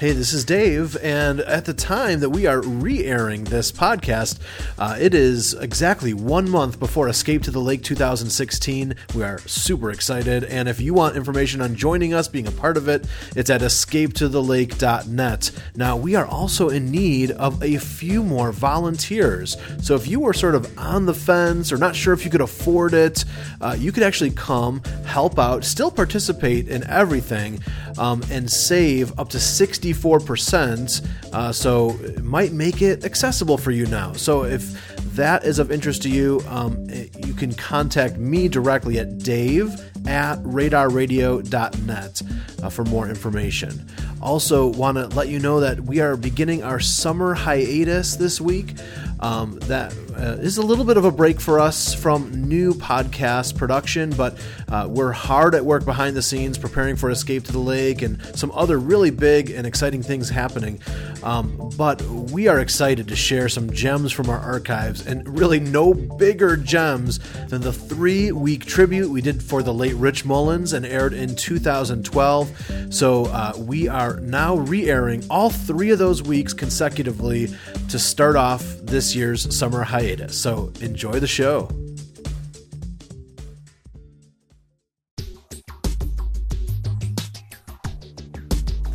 Hey, 0.00 0.12
this 0.12 0.32
is 0.32 0.46
Dave, 0.46 0.96
and 1.02 1.40
at 1.40 1.66
the 1.66 1.74
time 1.74 2.20
that 2.20 2.30
we 2.30 2.46
are 2.46 2.62
re 2.62 3.04
airing 3.04 3.44
this 3.44 3.70
podcast, 3.70 4.38
uh, 4.78 4.96
it 4.98 5.12
is 5.12 5.52
exactly 5.52 6.14
one 6.14 6.48
month 6.48 6.80
before 6.80 7.06
Escape 7.06 7.42
to 7.42 7.50
the 7.50 7.60
Lake 7.60 7.82
2016. 7.82 8.94
We 9.14 9.22
are 9.22 9.40
super 9.40 9.90
excited, 9.90 10.44
and 10.44 10.70
if 10.70 10.80
you 10.80 10.94
want 10.94 11.16
information 11.16 11.60
on 11.60 11.74
joining 11.74 12.14
us, 12.14 12.28
being 12.28 12.46
a 12.46 12.50
part 12.50 12.78
of 12.78 12.88
it, 12.88 13.06
it's 13.36 13.50
at 13.50 13.60
escapetothelake.net. 13.60 15.50
Now, 15.76 15.96
we 15.98 16.14
are 16.14 16.24
also 16.26 16.70
in 16.70 16.90
need 16.90 17.32
of 17.32 17.62
a 17.62 17.76
few 17.76 18.22
more 18.22 18.52
volunteers, 18.52 19.58
so 19.82 19.96
if 19.96 20.06
you 20.06 20.20
were 20.20 20.32
sort 20.32 20.54
of 20.54 20.78
on 20.78 21.04
the 21.04 21.12
fence 21.12 21.70
or 21.70 21.76
not 21.76 21.94
sure 21.94 22.14
if 22.14 22.24
you 22.24 22.30
could 22.30 22.40
afford 22.40 22.94
it, 22.94 23.26
uh, 23.60 23.76
you 23.78 23.92
could 23.92 24.04
actually 24.04 24.30
come, 24.30 24.82
help 25.04 25.38
out, 25.38 25.62
still 25.62 25.90
participate 25.90 26.70
in 26.70 26.84
everything, 26.84 27.62
um, 28.00 28.22
and 28.30 28.50
save 28.50 29.16
up 29.18 29.28
to 29.28 29.36
64%. 29.36 31.06
Uh, 31.32 31.52
so 31.52 31.90
it 32.02 32.24
might 32.24 32.52
make 32.52 32.80
it 32.80 33.04
accessible 33.04 33.58
for 33.58 33.70
you 33.70 33.86
now. 33.86 34.14
So 34.14 34.44
if 34.44 34.96
that 35.14 35.44
is 35.44 35.58
of 35.58 35.70
interest 35.70 36.02
to 36.04 36.08
you, 36.08 36.42
um, 36.48 36.88
you 36.88 37.34
can 37.34 37.52
contact 37.52 38.16
me 38.16 38.48
directly 38.48 38.98
at 38.98 39.18
dave 39.18 39.68
at 40.06 40.38
radarradio.net 40.38 42.22
uh, 42.62 42.70
for 42.70 42.84
more 42.84 43.06
information. 43.06 43.86
Also, 44.22 44.66
want 44.66 44.96
to 44.96 45.06
let 45.08 45.28
you 45.28 45.38
know 45.38 45.60
that 45.60 45.80
we 45.80 46.00
are 46.00 46.16
beginning 46.16 46.62
our 46.62 46.80
summer 46.80 47.34
hiatus 47.34 48.16
this 48.16 48.40
week. 48.40 48.74
Um, 49.20 49.58
that 49.60 49.92
uh, 50.16 50.40
is 50.40 50.56
a 50.56 50.62
little 50.62 50.84
bit 50.84 50.96
of 50.96 51.04
a 51.04 51.10
break 51.10 51.40
for 51.40 51.60
us 51.60 51.92
from 51.92 52.48
new 52.48 52.72
podcast 52.72 53.56
production, 53.56 54.10
but 54.10 54.38
uh, 54.68 54.86
we're 54.88 55.12
hard 55.12 55.54
at 55.54 55.64
work 55.64 55.84
behind 55.84 56.16
the 56.16 56.22
scenes 56.22 56.56
preparing 56.56 56.96
for 56.96 57.10
Escape 57.10 57.44
to 57.44 57.52
the 57.52 57.58
Lake 57.58 58.00
and 58.00 58.20
some 58.34 58.50
other 58.52 58.78
really 58.78 59.10
big 59.10 59.50
and 59.50 59.66
exciting 59.66 60.02
things 60.02 60.30
happening. 60.30 60.80
Um, 61.22 61.70
but 61.76 62.00
we 62.02 62.48
are 62.48 62.60
excited 62.60 63.08
to 63.08 63.16
share 63.16 63.48
some 63.50 63.70
gems 63.70 64.10
from 64.10 64.30
our 64.30 64.38
archives, 64.38 65.06
and 65.06 65.38
really 65.38 65.60
no 65.60 65.92
bigger 65.92 66.56
gems 66.56 67.18
than 67.48 67.60
the 67.60 67.72
three 67.72 68.32
week 68.32 68.64
tribute 68.64 69.10
we 69.10 69.20
did 69.20 69.42
for 69.42 69.62
the 69.62 69.74
late 69.74 69.96
Rich 69.96 70.24
Mullins 70.24 70.72
and 70.72 70.86
aired 70.86 71.12
in 71.12 71.36
2012. 71.36 72.92
So 72.94 73.26
uh, 73.26 73.52
we 73.58 73.86
are 73.88 74.18
now 74.20 74.56
re 74.56 74.88
airing 74.88 75.24
all 75.28 75.50
three 75.50 75.90
of 75.90 75.98
those 75.98 76.22
weeks 76.22 76.52
consecutively 76.54 77.48
to 77.88 77.98
start 77.98 78.36
off 78.36 78.62
this 78.82 79.09
year's 79.14 79.54
summer 79.56 79.82
hiatus. 79.82 80.36
So 80.36 80.72
enjoy 80.80 81.20
the 81.20 81.26
show. 81.26 81.68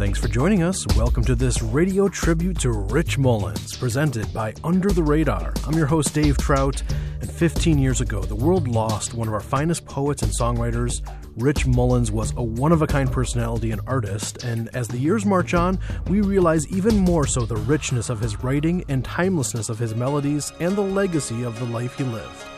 Thanks 0.05 0.19
for 0.19 0.27
joining 0.27 0.61
us. 0.61 0.85
Welcome 0.95 1.23
to 1.23 1.33
this 1.33 1.63
radio 1.63 2.07
tribute 2.07 2.59
to 2.59 2.69
Rich 2.69 3.17
Mullins, 3.17 3.75
presented 3.75 4.31
by 4.31 4.53
Under 4.63 4.91
the 4.91 5.01
Radar. 5.01 5.51
I'm 5.65 5.73
your 5.73 5.87
host, 5.87 6.13
Dave 6.13 6.37
Trout, 6.37 6.83
and 7.21 7.31
15 7.31 7.79
years 7.79 8.01
ago, 8.01 8.21
the 8.21 8.35
world 8.35 8.67
lost 8.67 9.15
one 9.15 9.27
of 9.27 9.33
our 9.33 9.39
finest 9.39 9.83
poets 9.87 10.21
and 10.21 10.31
songwriters. 10.31 11.01
Rich 11.37 11.65
Mullins 11.65 12.11
was 12.11 12.33
a 12.37 12.43
one 12.43 12.71
of 12.71 12.83
a 12.83 12.87
kind 12.87 13.11
personality 13.11 13.71
and 13.71 13.81
artist, 13.87 14.43
and 14.43 14.69
as 14.75 14.87
the 14.87 14.99
years 14.99 15.25
march 15.25 15.55
on, 15.55 15.79
we 16.05 16.21
realize 16.21 16.67
even 16.67 16.99
more 16.99 17.25
so 17.25 17.43
the 17.43 17.55
richness 17.55 18.11
of 18.11 18.19
his 18.19 18.43
writing 18.43 18.85
and 18.87 19.03
timelessness 19.03 19.69
of 19.69 19.79
his 19.79 19.95
melodies 19.95 20.53
and 20.59 20.75
the 20.75 20.81
legacy 20.81 21.41
of 21.41 21.57
the 21.57 21.65
life 21.65 21.97
he 21.97 22.03
lived. 22.03 22.54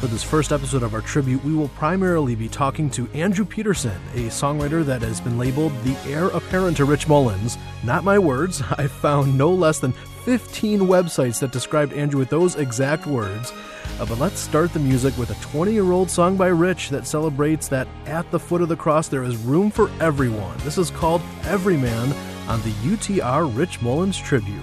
For 0.00 0.06
this 0.06 0.22
first 0.22 0.50
episode 0.50 0.82
of 0.82 0.94
our 0.94 1.02
tribute, 1.02 1.44
we 1.44 1.54
will 1.54 1.68
primarily 1.68 2.34
be 2.34 2.48
talking 2.48 2.88
to 2.92 3.06
Andrew 3.10 3.44
Peterson, 3.44 4.00
a 4.14 4.28
songwriter 4.28 4.82
that 4.82 5.02
has 5.02 5.20
been 5.20 5.36
labeled 5.36 5.72
the 5.84 5.94
heir 6.10 6.28
apparent 6.28 6.78
to 6.78 6.86
Rich 6.86 7.06
Mullins. 7.06 7.58
Not 7.84 8.02
my 8.02 8.18
words, 8.18 8.62
I 8.78 8.86
found 8.86 9.36
no 9.36 9.52
less 9.52 9.78
than 9.78 9.92
15 10.24 10.80
websites 10.80 11.38
that 11.40 11.52
described 11.52 11.92
Andrew 11.92 12.18
with 12.18 12.30
those 12.30 12.56
exact 12.56 13.06
words. 13.06 13.52
Uh, 13.98 14.06
but 14.06 14.18
let's 14.18 14.40
start 14.40 14.72
the 14.72 14.80
music 14.80 15.14
with 15.18 15.28
a 15.32 15.44
20 15.46 15.70
year 15.70 15.92
old 15.92 16.10
song 16.10 16.34
by 16.34 16.46
Rich 16.46 16.88
that 16.88 17.06
celebrates 17.06 17.68
that 17.68 17.86
at 18.06 18.30
the 18.30 18.40
foot 18.40 18.62
of 18.62 18.70
the 18.70 18.76
cross 18.76 19.06
there 19.06 19.24
is 19.24 19.36
room 19.36 19.70
for 19.70 19.90
everyone. 20.00 20.56
This 20.60 20.78
is 20.78 20.90
called 20.90 21.20
Everyman 21.44 22.14
on 22.48 22.62
the 22.62 22.72
UTR 22.88 23.54
Rich 23.54 23.82
Mullins 23.82 24.16
Tribute. 24.16 24.56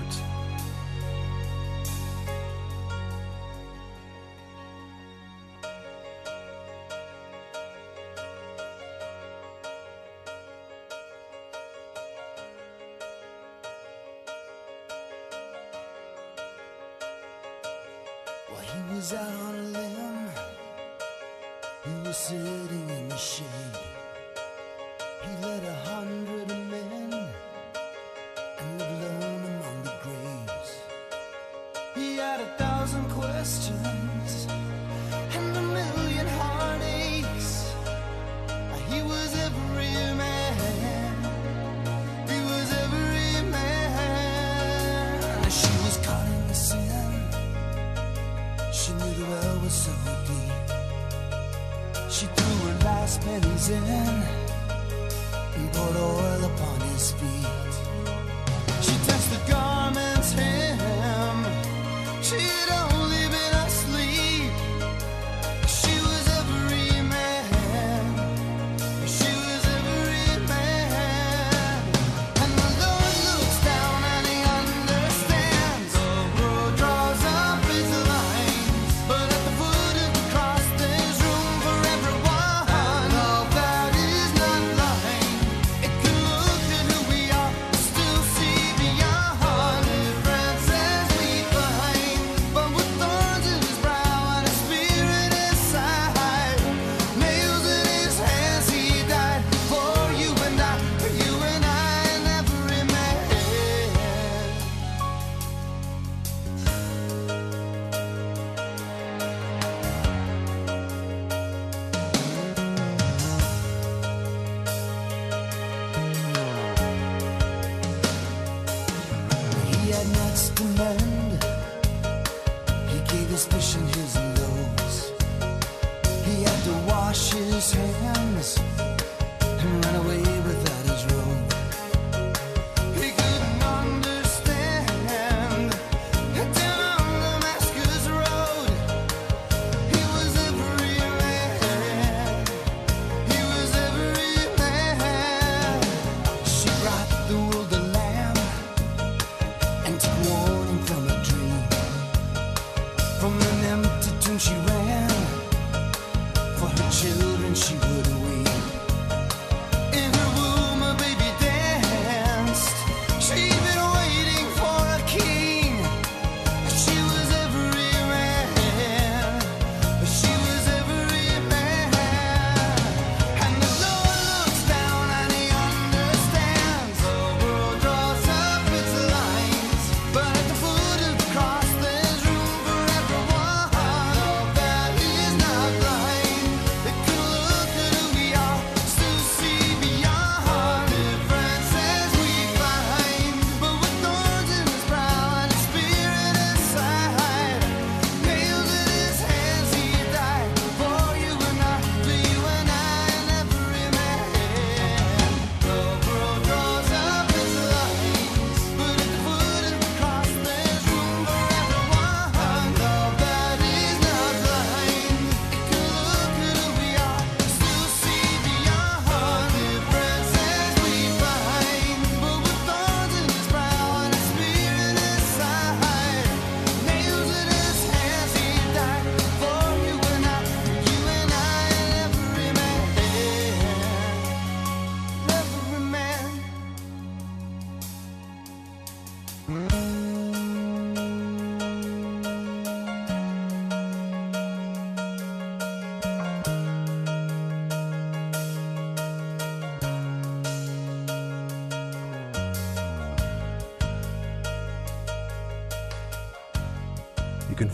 cheat 62.29 62.71
on 62.71 62.86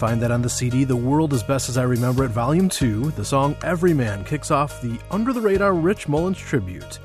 find 0.04 0.22
that 0.22 0.32
on 0.32 0.42
the 0.42 0.50
CD 0.50 0.84
The 0.84 0.98
World 0.98 1.34
as 1.34 1.44
Best 1.44 1.70
as 1.70 1.78
I 1.78 1.84
Remember 1.84 2.26
It, 2.26 2.32
Volume 2.32 2.68
2. 2.68 3.12
The 3.12 3.24
song 3.24 3.56
Everyman 3.64 4.26
kicks 4.26 4.52
off 4.52 4.82
the 4.82 5.00
under 5.10 5.32
the 5.32 5.40
radar 5.40 5.74
Rich 5.74 6.10
Mullins 6.10 6.38
tribute. 6.38 7.00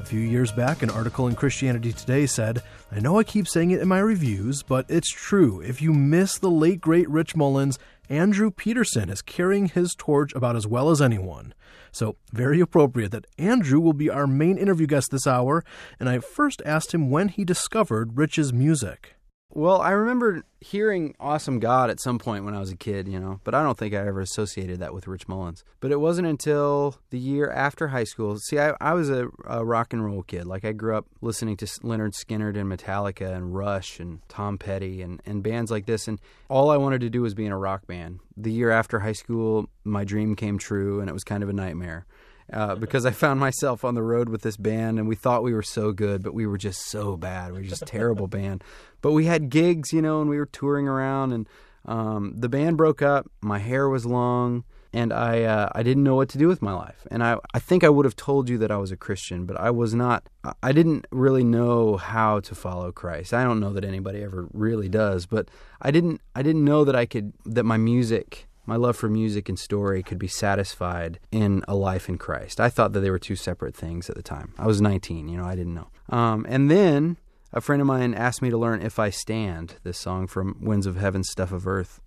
A 0.00 0.04
few 0.04 0.18
years 0.18 0.50
back, 0.50 0.82
an 0.82 0.90
article 0.90 1.28
in 1.28 1.36
Christianity 1.36 1.92
Today 1.92 2.26
said, 2.26 2.60
I 2.90 2.98
know 2.98 3.16
I 3.16 3.22
keep 3.22 3.46
saying 3.46 3.70
it 3.70 3.80
in 3.80 3.86
my 3.86 4.00
reviews, 4.00 4.64
but 4.64 4.86
it's 4.88 5.08
true. 5.08 5.60
If 5.60 5.80
you 5.80 5.92
miss 5.92 6.36
the 6.36 6.50
late 6.50 6.80
great 6.80 7.08
Rich 7.08 7.36
Mullins, 7.36 7.78
Andrew 8.08 8.50
Peterson 8.50 9.08
is 9.08 9.22
carrying 9.22 9.66
his 9.66 9.94
torch 9.96 10.34
about 10.34 10.56
as 10.56 10.66
well 10.66 10.90
as 10.90 11.00
anyone. 11.00 11.54
So, 11.92 12.16
very 12.32 12.58
appropriate 12.58 13.12
that 13.12 13.28
Andrew 13.38 13.78
will 13.78 13.92
be 13.92 14.10
our 14.10 14.26
main 14.26 14.58
interview 14.58 14.88
guest 14.88 15.12
this 15.12 15.28
hour, 15.28 15.64
and 16.00 16.08
I 16.08 16.18
first 16.18 16.60
asked 16.66 16.92
him 16.92 17.08
when 17.08 17.28
he 17.28 17.44
discovered 17.44 18.16
Rich's 18.16 18.52
music. 18.52 19.14
Well, 19.54 19.82
I 19.82 19.90
remember 19.90 20.44
hearing 20.60 21.14
Awesome 21.20 21.60
God 21.60 21.90
at 21.90 22.00
some 22.00 22.18
point 22.18 22.46
when 22.46 22.54
I 22.54 22.60
was 22.60 22.70
a 22.70 22.76
kid, 22.76 23.06
you 23.06 23.20
know, 23.20 23.38
but 23.44 23.54
I 23.54 23.62
don't 23.62 23.76
think 23.76 23.92
I 23.92 23.98
ever 23.98 24.22
associated 24.22 24.80
that 24.80 24.94
with 24.94 25.06
Rich 25.06 25.28
Mullins. 25.28 25.62
But 25.80 25.92
it 25.92 26.00
wasn't 26.00 26.26
until 26.26 26.96
the 27.10 27.18
year 27.18 27.50
after 27.50 27.88
high 27.88 28.04
school. 28.04 28.38
See, 28.38 28.58
I, 28.58 28.74
I 28.80 28.94
was 28.94 29.10
a, 29.10 29.28
a 29.44 29.62
rock 29.62 29.92
and 29.92 30.02
roll 30.02 30.22
kid. 30.22 30.46
Like, 30.46 30.64
I 30.64 30.72
grew 30.72 30.96
up 30.96 31.06
listening 31.20 31.58
to 31.58 31.66
Lynyrd 31.66 32.14
Skynyrd 32.14 32.56
and 32.56 32.72
Metallica 32.72 33.34
and 33.34 33.54
Rush 33.54 34.00
and 34.00 34.20
Tom 34.30 34.56
Petty 34.56 35.02
and, 35.02 35.20
and 35.26 35.42
bands 35.42 35.70
like 35.70 35.84
this. 35.84 36.08
And 36.08 36.18
all 36.48 36.70
I 36.70 36.78
wanted 36.78 37.02
to 37.02 37.10
do 37.10 37.20
was 37.20 37.34
be 37.34 37.44
in 37.44 37.52
a 37.52 37.58
rock 37.58 37.86
band. 37.86 38.20
The 38.34 38.52
year 38.52 38.70
after 38.70 39.00
high 39.00 39.12
school, 39.12 39.68
my 39.84 40.04
dream 40.04 40.34
came 40.34 40.56
true, 40.56 41.00
and 41.00 41.10
it 41.10 41.12
was 41.12 41.24
kind 41.24 41.42
of 41.42 41.50
a 41.50 41.54
nightmare 41.54 42.06
uh, 42.52 42.74
because 42.74 43.06
I 43.06 43.10
found 43.10 43.40
myself 43.40 43.84
on 43.84 43.94
the 43.94 44.02
road 44.02 44.28
with 44.28 44.42
this 44.42 44.56
band, 44.56 44.98
and 44.98 45.08
we 45.08 45.14
thought 45.14 45.42
we 45.42 45.54
were 45.54 45.62
so 45.62 45.92
good, 45.92 46.22
but 46.22 46.34
we 46.34 46.46
were 46.46 46.58
just 46.58 46.86
so 46.90 47.16
bad. 47.16 47.52
We 47.52 47.58
were 47.58 47.64
just 47.64 47.82
a 47.82 47.86
terrible 47.86 48.26
band. 48.28 48.64
But 49.00 49.12
we 49.12 49.26
had 49.26 49.50
gigs, 49.50 49.92
you 49.92 50.02
know, 50.02 50.20
and 50.20 50.30
we 50.30 50.38
were 50.38 50.46
touring 50.46 50.88
around, 50.88 51.32
and 51.32 51.48
um, 51.84 52.34
the 52.36 52.48
band 52.48 52.76
broke 52.76 53.02
up. 53.02 53.30
My 53.40 53.58
hair 53.58 53.88
was 53.88 54.06
long, 54.06 54.64
and 54.92 55.12
I 55.12 55.42
uh, 55.42 55.68
I 55.72 55.82
didn't 55.82 56.04
know 56.04 56.14
what 56.14 56.28
to 56.30 56.38
do 56.38 56.48
with 56.48 56.62
my 56.62 56.72
life. 56.72 57.06
And 57.10 57.22
I 57.22 57.38
I 57.54 57.58
think 57.58 57.82
I 57.82 57.88
would 57.88 58.04
have 58.04 58.16
told 58.16 58.48
you 58.48 58.58
that 58.58 58.70
I 58.70 58.76
was 58.76 58.92
a 58.92 58.96
Christian, 58.96 59.46
but 59.46 59.58
I 59.58 59.70
was 59.70 59.94
not. 59.94 60.28
I 60.62 60.72
didn't 60.72 61.06
really 61.10 61.44
know 61.44 61.96
how 61.96 62.40
to 62.40 62.54
follow 62.54 62.92
Christ. 62.92 63.32
I 63.32 63.44
don't 63.44 63.60
know 63.60 63.72
that 63.72 63.84
anybody 63.84 64.22
ever 64.22 64.48
really 64.52 64.88
does, 64.88 65.26
but 65.26 65.48
I 65.80 65.90
didn't 65.90 66.20
I 66.34 66.42
didn't 66.42 66.64
know 66.64 66.84
that 66.84 66.96
I 66.96 67.06
could 67.06 67.32
that 67.46 67.64
my 67.64 67.76
music 67.76 68.46
my 68.66 68.76
love 68.76 68.96
for 68.96 69.08
music 69.08 69.48
and 69.48 69.58
story 69.58 70.02
could 70.02 70.18
be 70.18 70.28
satisfied 70.28 71.18
in 71.30 71.64
a 71.66 71.74
life 71.74 72.08
in 72.08 72.18
Christ. 72.18 72.60
I 72.60 72.68
thought 72.68 72.92
that 72.92 73.00
they 73.00 73.10
were 73.10 73.18
two 73.18 73.36
separate 73.36 73.74
things 73.74 74.08
at 74.08 74.16
the 74.16 74.22
time. 74.22 74.54
I 74.58 74.66
was 74.66 74.80
19, 74.80 75.28
you 75.28 75.36
know, 75.36 75.44
I 75.44 75.54
didn't 75.54 75.74
know. 75.74 75.88
Um, 76.08 76.46
and 76.48 76.70
then 76.70 77.16
a 77.52 77.60
friend 77.60 77.82
of 77.82 77.86
mine 77.86 78.14
asked 78.14 78.40
me 78.40 78.50
to 78.50 78.56
learn 78.56 78.80
If 78.82 78.98
I 78.98 79.10
Stand, 79.10 79.76
this 79.82 79.98
song 79.98 80.26
from 80.26 80.56
Winds 80.60 80.86
of 80.86 80.96
Heaven, 80.96 81.24
Stuff 81.24 81.52
of 81.52 81.66
Earth, 81.66 82.00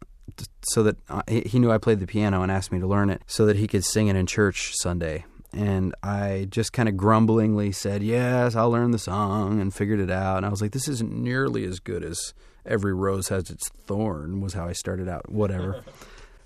so 0.62 0.82
that 0.84 0.98
uh, 1.10 1.22
he 1.28 1.60
knew 1.60 1.72
I 1.72 1.78
played 1.78 2.00
the 2.00 2.08
piano 2.08 2.42
and 2.42 2.52
asked 2.52 2.72
me 2.72 2.80
to 2.80 2.88
learn 2.88 3.10
it 3.10 3.22
so 3.28 3.46
that 3.46 3.58
he 3.58 3.68
could 3.68 3.86
sing 3.86 4.08
it 4.08 4.16
in 4.16 4.26
church 4.26 4.74
Sunday. 4.76 5.26
And 5.54 5.94
I 6.04 6.48
just 6.50 6.74
kind 6.74 6.90
of 6.90 6.98
grumblingly 6.98 7.72
said, 7.72 8.02
Yes, 8.02 8.56
I'll 8.56 8.72
learn 8.72 8.92
the 8.92 9.00
song 9.00 9.62
and 9.62 9.74
figured 9.74 10.00
it 10.00 10.12
out. 10.12 10.38
And 10.38 10.46
I 10.46 10.50
was 10.50 10.62
like, 10.62 10.72
This 10.72 10.88
isn't 10.88 11.14
nearly 11.14 11.64
as 11.66 11.80
good 11.80 12.04
as 12.04 12.34
Every 12.66 12.94
Rose 12.94 13.28
Has 13.28 13.50
Its 13.50 13.70
Thorn, 13.70 14.42
was 14.42 14.54
how 14.54 14.68
I 14.68 14.74
started 14.74 15.08
out. 15.08 15.32
Whatever. 15.32 15.84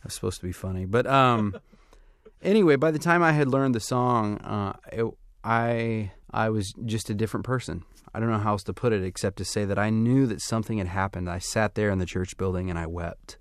was 0.05 0.13
supposed 0.13 0.39
to 0.39 0.45
be 0.45 0.51
funny, 0.51 0.85
but 0.85 1.05
um, 1.07 1.55
anyway, 2.41 2.75
by 2.75 2.91
the 2.91 2.99
time 2.99 3.23
I 3.23 3.31
had 3.31 3.47
learned 3.47 3.75
the 3.75 3.79
song, 3.79 4.37
uh, 4.39 4.73
it, 4.91 5.05
I 5.43 6.11
I 6.31 6.49
was 6.49 6.73
just 6.85 7.09
a 7.09 7.13
different 7.13 7.45
person. 7.45 7.83
I 8.13 8.19
don't 8.19 8.31
know 8.31 8.39
how 8.39 8.51
else 8.51 8.63
to 8.63 8.73
put 8.73 8.93
it 8.93 9.03
except 9.03 9.37
to 9.37 9.45
say 9.45 9.65
that 9.65 9.77
I 9.77 9.89
knew 9.89 10.25
that 10.27 10.41
something 10.41 10.79
had 10.79 10.87
happened. 10.87 11.29
I 11.29 11.39
sat 11.39 11.75
there 11.75 11.91
in 11.91 11.99
the 11.99 12.05
church 12.05 12.37
building 12.37 12.69
and 12.69 12.79
I 12.79 12.87
wept, 12.87 13.37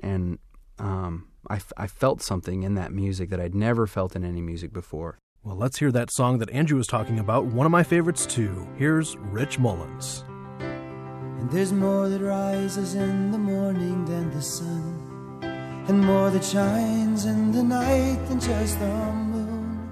and 0.00 0.38
um, 0.78 1.28
I, 1.48 1.60
I 1.76 1.86
felt 1.86 2.22
something 2.22 2.62
in 2.62 2.74
that 2.74 2.92
music 2.92 3.30
that 3.30 3.40
I'd 3.40 3.54
never 3.54 3.86
felt 3.86 4.16
in 4.16 4.24
any 4.24 4.40
music 4.40 4.72
before. 4.72 5.18
Well, 5.44 5.56
let's 5.56 5.78
hear 5.78 5.92
that 5.92 6.10
song 6.10 6.38
that 6.38 6.50
Andrew 6.50 6.76
was 6.76 6.88
talking 6.88 7.18
about. 7.18 7.46
One 7.46 7.64
of 7.64 7.72
my 7.72 7.84
favorites 7.84 8.26
too. 8.26 8.68
Here's 8.76 9.16
Rich 9.16 9.58
Mullins. 9.58 10.24
And 10.58 11.50
there's 11.50 11.72
more 11.72 12.08
that 12.08 12.20
rises 12.20 12.94
in 12.94 13.30
the 13.30 13.38
morning 13.38 14.04
than 14.04 14.30
the 14.30 14.42
sun 14.42 15.07
and 15.88 16.04
more 16.04 16.28
that 16.30 16.44
shines 16.44 17.24
in 17.24 17.50
the 17.50 17.62
night 17.62 18.18
than 18.28 18.38
just 18.38 18.78
the 18.78 18.86
moon. 18.86 19.88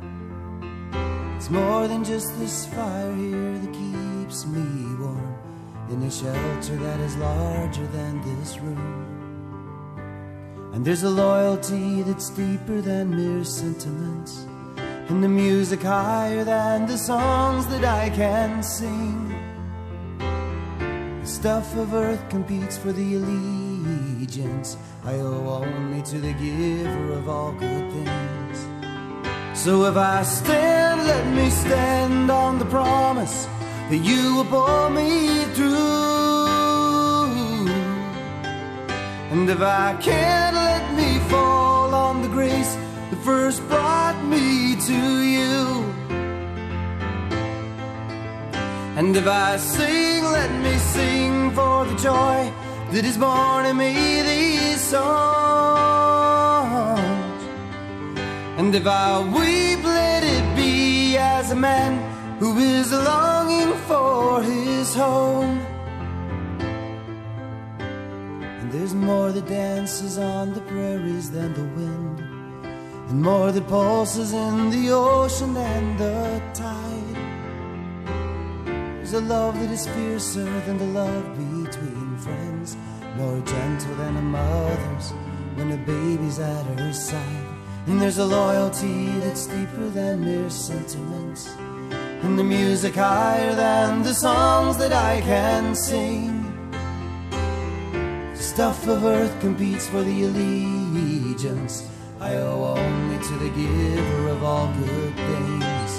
It's 1.36 1.48
more 1.48 1.88
than 1.88 2.04
just 2.04 2.38
this 2.38 2.66
fire 2.66 3.14
here 3.14 3.58
that 3.58 3.72
keeps 3.72 4.44
me 4.44 4.94
warm 5.00 5.34
in 5.90 6.02
a 6.02 6.10
shelter 6.10 6.76
that 6.76 7.00
is 7.00 7.16
larger 7.16 7.86
than 7.86 8.20
this 8.40 8.58
room. 8.58 9.04
And 10.74 10.84
there's 10.84 11.04
a 11.04 11.08
loyalty 11.08 12.02
that's 12.02 12.28
deeper 12.28 12.82
than 12.82 13.16
mere 13.16 13.44
sentiments, 13.44 14.46
and 15.08 15.24
the 15.24 15.28
music 15.30 15.80
higher 15.82 16.44
than 16.44 16.86
the 16.86 16.98
songs 16.98 17.66
that 17.68 17.84
I 17.86 18.10
can 18.10 18.62
sing. 18.62 19.32
The 21.22 21.26
stuff 21.26 21.74
of 21.76 21.94
earth 21.94 22.28
competes 22.28 22.76
for 22.76 22.92
the 22.92 23.14
allegiance 23.14 24.76
I 25.06 25.20
owe 25.20 25.62
only 25.62 26.02
to 26.02 26.18
the 26.18 26.32
giver 26.32 27.12
of 27.12 27.28
all 27.28 27.52
good 27.52 27.92
things. 27.92 28.58
So 29.54 29.84
if 29.84 29.96
I 29.96 30.24
stand, 30.24 31.06
let 31.06 31.24
me 31.32 31.48
stand 31.48 32.28
on 32.28 32.58
the 32.58 32.64
promise 32.64 33.46
that 33.88 33.98
you 33.98 34.34
will 34.34 34.44
pull 34.46 34.90
me 34.90 35.44
through. 35.54 35.76
And 39.30 39.48
if 39.48 39.60
I 39.60 39.96
can't, 40.02 40.56
let 40.56 40.94
me 40.94 41.20
fall 41.30 41.94
on 41.94 42.22
the 42.22 42.28
grace 42.28 42.74
that 43.10 43.20
first 43.22 43.62
brought 43.68 44.20
me 44.24 44.74
to 44.90 45.00
you. 45.22 45.84
And 48.96 49.16
if 49.16 49.28
I 49.28 49.56
sing, 49.56 50.24
let 50.24 50.50
me 50.64 50.76
sing 50.78 51.52
for 51.52 51.84
the 51.84 51.94
joy 51.94 52.65
that 52.92 53.04
is 53.04 53.18
born 53.18 53.66
in 53.66 53.76
me 53.76 54.22
these 54.22 54.80
songs. 54.80 55.06
And 58.58 58.74
if 58.74 58.86
I 58.86 59.20
weep, 59.20 59.84
let 59.84 60.22
it 60.22 60.56
be 60.56 61.16
as 61.18 61.50
a 61.50 61.56
man 61.56 61.92
who 62.38 62.56
is 62.58 62.92
longing 62.92 63.72
for 63.88 64.42
his 64.42 64.94
home. 64.94 65.58
And 68.60 68.72
there's 68.72 68.94
more 68.94 69.32
that 69.32 69.46
dances 69.46 70.18
on 70.18 70.52
the 70.54 70.60
prairies 70.60 71.30
than 71.30 71.54
the 71.54 71.64
wind, 71.78 72.20
and 73.08 73.22
more 73.22 73.50
that 73.52 73.66
pulses 73.68 74.32
in 74.32 74.70
the 74.70 74.90
ocean 74.90 75.54
than 75.54 75.96
the 75.96 76.40
tide. 76.54 77.16
There's 78.96 79.12
a 79.12 79.20
love 79.20 79.58
that 79.60 79.70
is 79.70 79.86
fiercer 79.86 80.44
than 80.66 80.78
the 80.78 80.86
love 81.00 81.36
friends, 81.36 81.55
more 83.16 83.40
gentle 83.40 83.94
than 83.96 84.16
a 84.16 84.22
mother's 84.22 85.12
when 85.56 85.72
a 85.72 85.76
baby's 85.78 86.38
at 86.38 86.64
her 86.78 86.92
side. 86.92 87.46
And 87.86 88.00
there's 88.00 88.18
a 88.18 88.24
loyalty 88.24 89.08
that's 89.20 89.46
deeper 89.46 89.88
than 89.88 90.24
mere 90.24 90.50
sentiments, 90.50 91.48
and 92.22 92.38
the 92.38 92.44
music 92.44 92.96
higher 92.96 93.54
than 93.54 94.02
the 94.02 94.12
songs 94.12 94.76
that 94.78 94.92
I 94.92 95.20
can 95.20 95.74
sing. 95.74 96.42
Stuff 98.34 98.88
of 98.88 99.04
earth 99.04 99.38
competes 99.40 99.86
for 99.88 100.02
the 100.02 100.24
allegiance 100.24 101.88
I 102.20 102.36
owe 102.36 102.74
only 102.76 103.18
to 103.18 103.34
the 103.38 103.50
giver 103.50 104.28
of 104.28 104.42
all 104.42 104.72
good 104.72 105.14
things. 105.14 105.90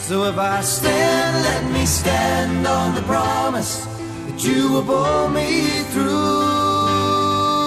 So 0.00 0.24
if 0.24 0.38
I 0.38 0.60
stand, 0.62 1.44
let 1.44 1.72
me 1.72 1.84
stand 1.84 2.66
on 2.66 2.94
the 2.94 3.02
promise 3.02 3.84
that 4.26 4.42
you 4.44 4.70
will 4.72 4.84
pull 4.84 5.28
me 5.28 5.81
through. 5.92 7.62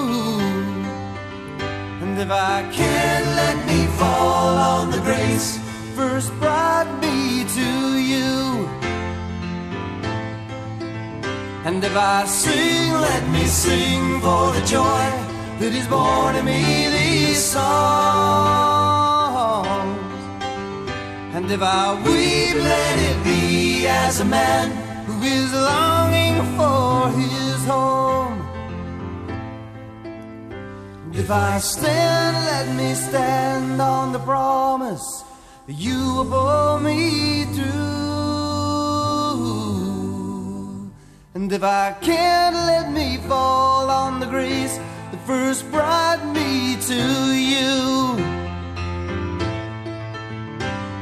And 2.02 2.14
if 2.20 2.32
I 2.32 2.58
can't, 2.72 3.28
let 3.42 3.58
me 3.70 3.80
fall 4.00 4.58
on 4.74 4.92
the 4.92 5.00
grace 5.00 5.60
first 5.96 6.34
brought 6.40 6.90
me 7.04 7.46
to 7.58 7.70
you. 8.12 8.68
And 11.68 11.84
if 11.84 11.96
I 11.96 12.26
sing, 12.26 12.92
let 13.10 13.24
me 13.30 13.46
sing 13.46 14.20
for 14.22 14.52
the 14.58 14.64
joy 14.76 15.06
that 15.60 15.74
is 15.80 15.88
born 15.88 16.36
in 16.36 16.46
me 16.46 16.62
these 16.98 17.44
songs. 17.44 17.66
And 21.36 21.46
if 21.52 21.62
I 21.62 21.96
weep, 22.06 22.56
let 22.74 22.98
it 23.10 23.24
be 23.24 23.88
as 23.88 24.20
a 24.20 24.26
man 24.26 24.85
is 25.24 25.54
longing 25.54 26.38
for 26.58 27.10
his 27.10 27.66
home. 27.66 28.42
If 31.14 31.32
I 31.32 31.60
stand, 31.60 32.36
let 32.52 32.76
me 32.76 32.94
stand 32.94 33.82
on 33.82 34.12
the 34.12 34.20
promise 34.20 35.24
that 35.68 35.74
you 35.74 35.98
will 36.16 36.26
pull 36.26 36.80
me 36.80 37.46
through. 37.56 37.76
And 41.34 41.52
if 41.52 41.64
I 41.64 41.96
can't, 42.02 42.56
let 42.56 42.92
me 42.92 43.18
fall 43.28 43.90
on 43.90 44.20
the 44.20 44.26
grace 44.26 44.78
that 45.12 45.22
first 45.26 45.70
brought 45.72 46.26
me 46.34 46.78
to 46.90 47.02
you. 47.34 48.18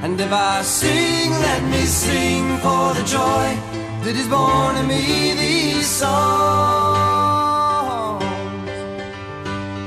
And 0.04 0.20
if 0.20 0.32
I 0.32 0.62
sing, 0.62 1.32
let 1.32 1.64
me 1.64 1.86
sing 1.86 2.58
for 2.58 2.94
the 2.94 3.04
joy 3.06 3.83
that 4.04 4.16
is 4.18 4.28
born 4.28 4.76
in 4.76 4.86
me 4.86 5.34
these 5.34 5.88
songs. 5.88 6.14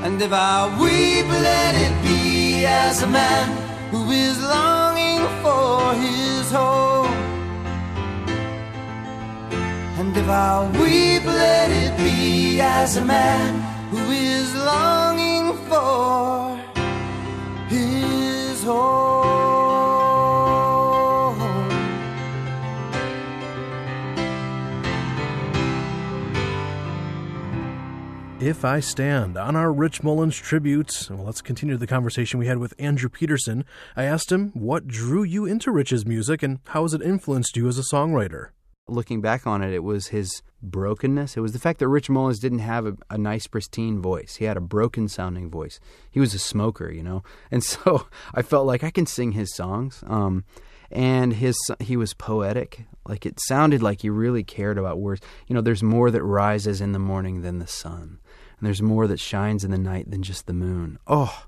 And 0.05 0.19
if 0.19 0.33
I 0.33 0.65
weep, 0.81 1.27
let 1.27 1.75
it 1.75 1.93
be 2.01 2.65
as 2.65 3.03
a 3.03 3.07
man 3.07 3.47
who 3.91 4.09
is 4.09 4.41
longing 4.41 5.21
for 5.43 5.93
his 5.93 6.51
home. 6.51 7.13
And 9.99 10.17
if 10.17 10.27
I 10.27 10.67
weep, 10.81 11.23
let 11.25 11.69
it 11.69 11.95
be 11.97 12.59
as 12.59 12.97
a 12.97 13.05
man 13.05 13.61
who 13.91 14.01
is 14.11 14.55
longing 14.55 15.53
for 15.69 16.57
his 17.69 18.63
home. 18.63 19.36
If 28.39 28.63
I 28.63 28.81
Stand 28.81 29.35
on 29.35 29.55
our 29.55 29.73
Rich 29.73 30.03
Mullins 30.03 30.37
tributes. 30.37 31.09
Well, 31.09 31.23
let's 31.23 31.41
continue 31.41 31.75
the 31.75 31.87
conversation 31.87 32.39
we 32.39 32.45
had 32.45 32.59
with 32.59 32.75
Andrew 32.77 33.09
Peterson. 33.09 33.65
I 33.95 34.03
asked 34.03 34.31
him 34.31 34.51
what 34.53 34.87
drew 34.87 35.23
you 35.23 35.47
into 35.47 35.71
Rich's 35.71 36.05
music 36.05 36.43
and 36.43 36.59
how 36.67 36.83
has 36.83 36.93
it 36.93 37.01
influenced 37.01 37.57
you 37.57 37.67
as 37.67 37.79
a 37.79 37.81
songwriter? 37.81 38.49
Looking 38.87 39.21
back 39.21 39.47
on 39.47 39.63
it, 39.63 39.73
it 39.73 39.83
was 39.83 40.09
his 40.09 40.43
brokenness. 40.61 41.35
It 41.35 41.41
was 41.41 41.53
the 41.53 41.59
fact 41.59 41.79
that 41.79 41.87
Rich 41.87 42.11
Mullins 42.11 42.39
didn't 42.39 42.59
have 42.59 42.85
a, 42.85 42.95
a 43.09 43.17
nice, 43.17 43.47
pristine 43.47 43.99
voice. 43.99 44.35
He 44.35 44.45
had 44.45 44.55
a 44.55 44.61
broken 44.61 45.07
sounding 45.07 45.49
voice. 45.49 45.79
He 46.11 46.19
was 46.19 46.35
a 46.35 46.39
smoker, 46.39 46.91
you 46.91 47.01
know? 47.01 47.23
And 47.49 47.63
so 47.63 48.07
I 48.35 48.43
felt 48.43 48.67
like 48.67 48.83
I 48.83 48.91
can 48.91 49.07
sing 49.07 49.31
his 49.31 49.55
songs. 49.55 50.03
Um, 50.05 50.45
and 50.91 51.33
his 51.33 51.57
he 51.79 51.97
was 51.97 52.13
poetic 52.13 52.85
like 53.05 53.25
it 53.25 53.39
sounded 53.41 53.81
like 53.81 54.01
he 54.01 54.09
really 54.09 54.43
cared 54.43 54.77
about 54.77 54.99
words 54.99 55.21
you 55.47 55.53
know 55.53 55.61
there's 55.61 55.83
more 55.83 56.09
that 56.09 56.23
rises 56.23 56.81
in 56.81 56.93
the 56.93 56.99
morning 56.99 57.41
than 57.41 57.59
the 57.59 57.67
sun 57.67 58.19
and 58.59 58.67
there's 58.67 58.81
more 58.81 59.07
that 59.07 59.19
shines 59.19 59.63
in 59.63 59.71
the 59.71 59.77
night 59.77 60.09
than 60.09 60.23
just 60.23 60.47
the 60.47 60.53
moon 60.53 60.99
oh 61.07 61.47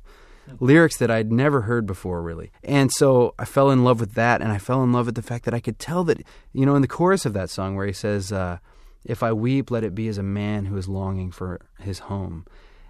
lyrics 0.60 0.98
that 0.98 1.12
I'd 1.12 1.32
never 1.32 1.62
heard 1.62 1.86
before, 1.86 2.22
really. 2.22 2.52
And 2.64 2.92
so 2.92 3.34
I 3.38 3.46
fell 3.46 3.70
in 3.70 3.84
love 3.84 4.00
with 4.00 4.14
that, 4.14 4.42
and 4.42 4.52
I 4.52 4.58
fell 4.58 4.84
in 4.84 4.92
love 4.92 5.06
with 5.06 5.16
the 5.16 5.22
fact 5.22 5.46
that 5.46 5.54
I 5.54 5.60
could 5.60 5.80
tell 5.80 6.04
that, 6.06 6.22
you 6.54 6.66
know, 6.66 6.76
in 6.76 6.82
the 6.82 6.88
chorus 6.88 7.26
of 7.26 7.34
that 7.34 7.50
song 7.50 7.76
where 7.76 7.86
he 7.86 7.94
says, 7.94 8.32
uh, 8.32 8.58
"If 9.06 9.24
I 9.24 9.34
weep, 9.34 9.72
let 9.72 9.84
it 9.84 9.96
be 9.96 10.08
as 10.08 10.18
a 10.18 10.24
man 10.24 10.66
who 10.66 10.78
is 10.78 10.88
longing 10.88 11.32
for 11.32 11.62
his 11.80 12.00
home." 12.00 12.46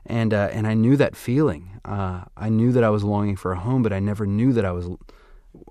And 0.05 0.33
uh, 0.33 0.49
and 0.51 0.65
I 0.67 0.73
knew 0.73 0.95
that 0.97 1.15
feeling. 1.15 1.79
Uh, 1.85 2.23
I 2.37 2.49
knew 2.49 2.71
that 2.71 2.83
I 2.83 2.89
was 2.89 3.03
longing 3.03 3.35
for 3.35 3.51
a 3.51 3.59
home, 3.59 3.83
but 3.83 3.93
I 3.93 3.99
never 3.99 4.25
knew 4.25 4.53
that 4.53 4.65
I 4.65 4.71
was 4.71 4.89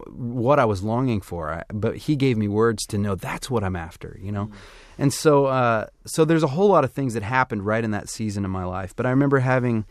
what 0.07 0.59
I 0.59 0.65
was 0.65 0.83
longing 0.83 1.21
for. 1.21 1.53
I, 1.53 1.63
but 1.73 1.97
he 1.97 2.17
gave 2.17 2.37
me 2.37 2.49
words 2.49 2.87
to 2.87 2.99
know 2.99 3.15
that's 3.15 3.51
what 3.51 3.65
I'm 3.65 3.77
after, 3.77 4.19
you 4.21 4.33
know. 4.33 4.47
Mm. 4.47 4.53
And 4.99 5.13
so, 5.13 5.47
uh, 5.47 5.87
so 6.05 6.25
there's 6.25 6.43
a 6.43 6.49
whole 6.49 6.69
lot 6.69 6.85
of 6.85 6.93
things 6.93 7.15
that 7.15 7.23
happened 7.23 7.65
right 7.65 7.85
in 7.85 7.93
that 7.93 8.09
season 8.09 8.45
of 8.45 8.51
my 8.51 8.65
life. 8.65 8.95
But 8.97 9.07
I 9.07 9.11
remember 9.11 9.39
having 9.39 9.87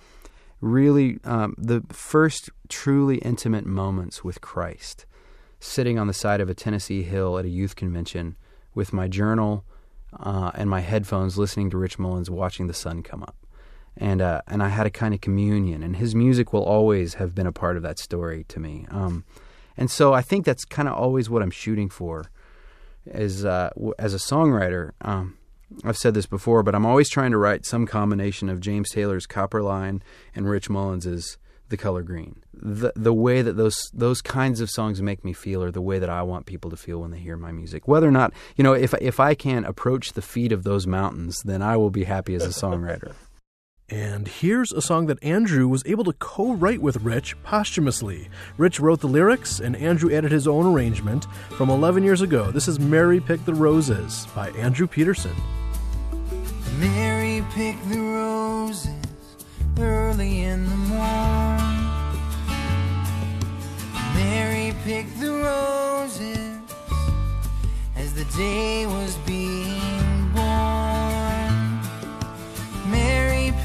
really 0.60 1.20
um, 1.24 1.56
the 1.58 1.82
first 1.90 2.50
truly 2.68 3.18
intimate 3.20 3.66
moments 3.66 4.24
with 4.24 4.42
Christ, 4.42 5.06
sitting 5.60 5.98
on 5.98 6.08
the 6.08 6.14
side 6.14 6.42
of 6.42 6.50
a 6.50 6.54
Tennessee 6.54 7.04
hill 7.04 7.38
at 7.38 7.46
a 7.46 7.50
youth 7.50 7.76
convention 7.76 8.36
with 8.76 8.92
my 8.92 9.08
journal 9.08 9.64
uh, 10.20 10.52
and 10.56 10.70
my 10.70 10.82
headphones, 10.82 11.38
listening 11.38 11.70
to 11.70 11.78
Rich 11.78 12.00
Mullins, 12.00 12.30
watching 12.30 12.68
the 12.68 12.74
sun 12.74 13.02
come 13.02 13.24
up. 13.24 13.36
And 14.00 14.22
uh, 14.22 14.42
and 14.48 14.62
I 14.62 14.70
had 14.70 14.86
a 14.86 14.92
kind 14.92 15.16
of 15.16 15.22
communion, 15.22 15.82
and 15.82 15.96
his 15.96 16.14
music 16.14 16.54
will 16.54 16.64
always 16.64 17.16
have 17.16 17.34
been 17.34 17.48
a 17.48 17.52
part 17.52 17.78
of 17.78 17.84
that 17.84 17.98
story 17.98 18.46
to 18.50 18.60
me. 18.60 18.86
Um, 18.92 19.26
and 19.76 19.90
so 19.90 20.14
I 20.14 20.22
think 20.22 20.46
that's 20.46 20.66
kind 20.66 20.88
of 20.88 20.94
always 20.94 21.30
what 21.32 21.42
I'm 21.42 21.50
shooting 21.50 21.90
for, 21.90 22.30
as 23.12 23.46
uh, 23.46 23.70
as 24.00 24.14
a 24.14 24.18
songwriter. 24.18 24.92
Um, 25.02 25.38
I've 25.84 25.98
said 25.98 26.14
this 26.14 26.26
before, 26.26 26.64
but 26.64 26.76
I'm 26.76 26.86
always 26.86 27.10
trying 27.10 27.32
to 27.32 27.38
write 27.38 27.66
some 27.66 27.86
combination 27.86 28.50
of 28.50 28.62
James 28.62 28.90
Taylor's 28.90 29.28
Copperline 29.28 30.02
and 30.34 30.50
Rich 30.50 30.70
Mullins's 30.70 31.38
The 31.68 31.78
Color 31.78 32.04
Green. 32.04 32.42
The 32.54 32.94
the 32.96 33.14
way 33.14 33.42
that 33.42 33.54
those 33.58 33.78
those 33.94 34.22
kinds 34.22 34.62
of 34.62 34.70
songs 34.70 35.02
make 35.02 35.26
me 35.26 35.34
feel 35.34 35.64
are 35.64 35.72
the 35.72 35.82
way 35.82 36.00
that 36.00 36.10
I 36.10 36.24
want 36.24 36.46
people 36.46 36.72
to 36.72 36.78
feel 36.78 37.02
when 37.02 37.12
they 37.12 37.20
hear 37.20 37.38
my 37.38 37.52
music. 37.52 37.88
Whether 37.88 38.08
or 38.08 38.12
not, 38.12 38.34
you 38.56 38.64
know, 38.64 38.74
if 38.74 38.94
if 39.02 39.20
I 39.20 39.36
can 39.36 39.66
approach 39.66 40.14
the 40.14 40.22
feet 40.22 40.52
of 40.52 40.64
those 40.64 40.88
mountains, 40.88 41.42
then 41.44 41.62
I 41.62 41.78
will 41.78 41.92
be 41.92 42.06
happy 42.06 42.34
as 42.36 42.46
a 42.46 42.50
songwriter. 42.50 43.14
And 43.90 44.28
here's 44.28 44.74
a 44.74 44.82
song 44.82 45.06
that 45.06 45.24
Andrew 45.24 45.66
was 45.66 45.82
able 45.86 46.04
to 46.04 46.12
co 46.12 46.52
write 46.52 46.82
with 46.82 47.02
Rich 47.04 47.42
posthumously. 47.44 48.28
Rich 48.58 48.82
wrote 48.82 49.00
the 49.00 49.08
lyrics, 49.08 49.62
and 49.62 49.78
Andrew 49.78 50.14
added 50.14 50.30
his 50.30 50.46
own 50.46 50.66
arrangement 50.66 51.26
from 51.52 51.70
11 51.70 52.04
years 52.04 52.22
ago. 52.22 52.52
This 52.52 52.68
is 52.68 52.82
Mary 52.82 53.22
Pick 53.22 53.46
the 53.46 53.54
Roses 53.54 54.28
by 54.36 54.50
Andrew 54.50 54.88
Peterson. 54.88 55.34
Mary 56.82 57.42
picked 57.54 57.90
the 57.90 58.02
roses 58.02 58.90
early 59.80 60.42
in 60.42 60.66
the 60.66 60.76
morning. 60.76 61.78
Mary 64.16 64.76
picked 64.84 65.18
the 65.22 65.32
roses 65.32 66.60
as 67.96 68.14
the 68.14 68.26
day 68.38 68.86
was 68.86 69.16
being 69.26 69.77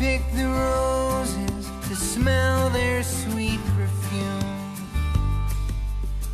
Picked 0.03 0.35
the 0.35 0.49
roses 0.49 1.71
to 1.89 1.95
smell 1.95 2.71
their 2.71 3.05
sweet 3.05 3.61
perfume. 3.77 4.75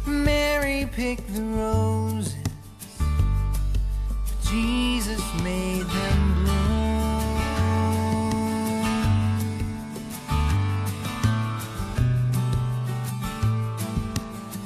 Mary 0.07 0.89
picked 0.91 1.35
the 1.35 1.43
roses. 1.43 2.35
Jesus 4.51 5.21
made 5.45 5.85
them 5.85 6.35
bloom. 6.35 7.29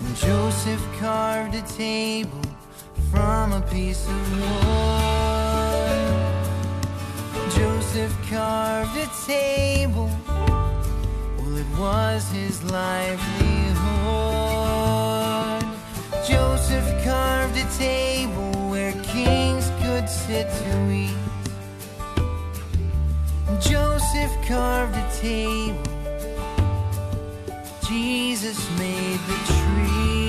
And 0.07 0.17
Joseph 0.17 0.81
carved 1.01 1.57
a 1.57 1.63
table 1.63 2.41
from 3.11 3.53
a 3.53 3.63
piece 3.63 4.07
of 4.07 4.41
wood. 4.41 5.23
Joseph 7.57 8.17
carved 8.31 8.62
a 8.83 9.09
table, 9.27 10.11
well, 10.27 11.57
it 11.57 11.67
was 11.79 12.29
his 12.31 12.63
livelihood. 12.65 13.23
Joseph 16.27 17.05
carved 17.05 17.57
a 17.57 17.79
table 17.79 18.51
where 18.69 18.93
kings 19.05 19.71
could 19.83 20.09
sit 20.09 20.49
to 20.51 20.91
eat. 20.91 21.17
Joseph 23.61 24.33
carved 24.47 24.97
a 24.97 25.11
table. 25.21 25.79
Jesus 27.87 28.59
made 28.79 29.21
the 29.29 29.39
tree. 29.47 30.22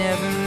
Never 0.00 0.39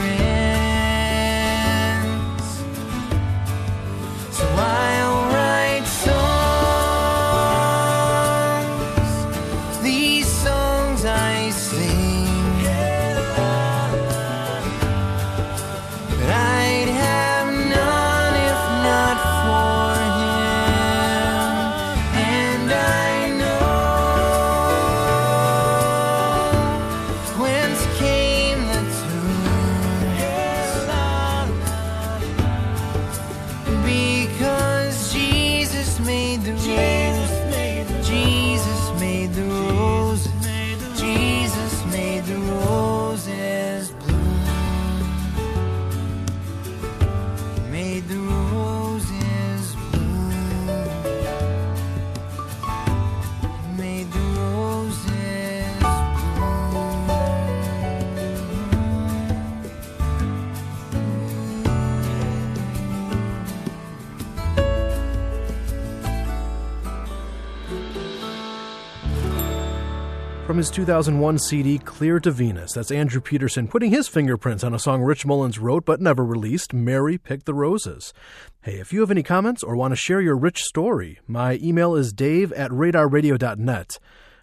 his 70.64 70.70
2001 70.70 71.40
CD, 71.40 71.78
Clear 71.78 72.22
to 72.22 72.32
Venus, 72.32 72.72
that's 72.72 72.90
Andrew 72.90 73.20
Peterson 73.20 73.68
putting 73.68 73.92
his 73.92 74.08
fingerprints 74.08 74.64
on 74.64 74.74
a 74.74 74.80
song 74.80 75.02
Rich 75.02 75.26
Mullins 75.26 75.60
wrote 75.60 75.84
but 75.84 76.00
never 76.00 76.24
released, 76.24 76.74
Mary 76.74 77.18
Picked 77.18 77.46
the 77.46 77.54
Roses. 77.54 78.14
Hey, 78.62 78.76
if 78.76 78.94
you 78.94 79.02
have 79.02 79.12
any 79.12 79.24
comments 79.24 79.62
or 79.62 79.76
want 79.76 79.92
to 79.92 79.98
share 79.98 80.22
your 80.22 80.38
rich 80.38 80.62
story, 80.62 81.20
my 81.28 81.60
email 81.62 81.96
is 81.96 82.14
dave 82.14 82.54
at 82.54 82.72
radarradio.net. 82.72 84.00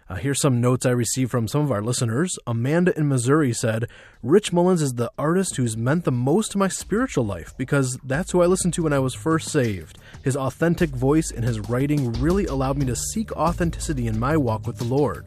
Uh, 0.07 0.15
here's 0.15 0.39
some 0.39 0.61
notes 0.61 0.85
I 0.85 0.91
received 0.91 1.31
from 1.31 1.47
some 1.47 1.61
of 1.61 1.71
our 1.71 1.81
listeners. 1.81 2.37
Amanda 2.45 2.95
in 2.95 3.07
Missouri 3.07 3.51
said, 3.51 3.89
Rich 4.21 4.53
Mullins 4.53 4.83
is 4.83 4.93
the 4.93 5.11
artist 5.17 5.55
who's 5.55 5.75
meant 5.75 6.03
the 6.03 6.11
most 6.11 6.51
to 6.51 6.59
my 6.59 6.67
spiritual 6.67 7.25
life 7.25 7.57
because 7.57 7.97
that's 8.03 8.29
who 8.29 8.43
I 8.43 8.45
listened 8.45 8.75
to 8.75 8.83
when 8.83 8.93
I 8.93 8.99
was 8.99 9.15
first 9.15 9.49
saved. 9.49 9.97
His 10.23 10.37
authentic 10.37 10.91
voice 10.91 11.31
and 11.31 11.43
his 11.43 11.61
writing 11.61 12.13
really 12.13 12.45
allowed 12.45 12.77
me 12.77 12.85
to 12.85 12.95
seek 12.95 13.31
authenticity 13.31 14.05
in 14.05 14.19
my 14.19 14.37
walk 14.37 14.67
with 14.67 14.77
the 14.77 14.83
Lord. 14.83 15.25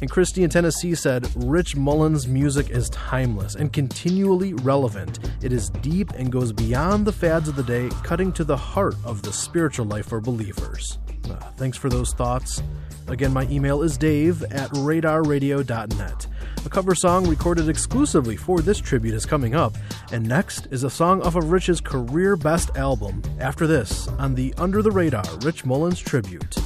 And 0.00 0.10
Christy 0.10 0.44
in 0.44 0.50
Tennessee 0.50 0.94
said, 0.94 1.28
Rich 1.34 1.74
Mullins' 1.74 2.28
music 2.28 2.70
is 2.70 2.88
timeless 2.90 3.56
and 3.56 3.72
continually 3.72 4.54
relevant. 4.54 5.18
It 5.42 5.52
is 5.52 5.70
deep 5.70 6.10
and 6.12 6.30
goes 6.30 6.52
beyond 6.52 7.04
the 7.04 7.12
fads 7.12 7.48
of 7.48 7.56
the 7.56 7.62
day, 7.62 7.88
cutting 8.04 8.32
to 8.34 8.44
the 8.44 8.56
heart 8.56 8.94
of 9.04 9.22
the 9.22 9.32
spiritual 9.32 9.86
life 9.86 10.06
for 10.06 10.20
believers. 10.20 10.98
Uh, 11.28 11.34
thanks 11.56 11.76
for 11.76 11.88
those 11.88 12.12
thoughts. 12.12 12.62
Again, 13.08 13.32
my 13.32 13.46
email 13.50 13.82
is 13.82 13.96
dave 13.98 14.42
at 14.44 14.70
radarradio.net. 14.70 16.26
A 16.64 16.68
cover 16.68 16.94
song 16.94 17.26
recorded 17.26 17.68
exclusively 17.68 18.36
for 18.36 18.60
this 18.60 18.78
tribute 18.78 19.14
is 19.14 19.26
coming 19.26 19.54
up, 19.54 19.76
and 20.12 20.26
next 20.26 20.66
is 20.70 20.84
a 20.84 20.90
song 20.90 21.22
off 21.22 21.34
of 21.34 21.50
Rich's 21.50 21.80
career 21.80 22.36
best 22.36 22.76
album. 22.76 23.22
After 23.40 23.66
this, 23.66 24.08
on 24.18 24.34
the 24.34 24.54
Under 24.58 24.82
the 24.82 24.90
Radar 24.90 25.24
Rich 25.42 25.64
Mullins 25.64 26.00
tribute. 26.00 26.56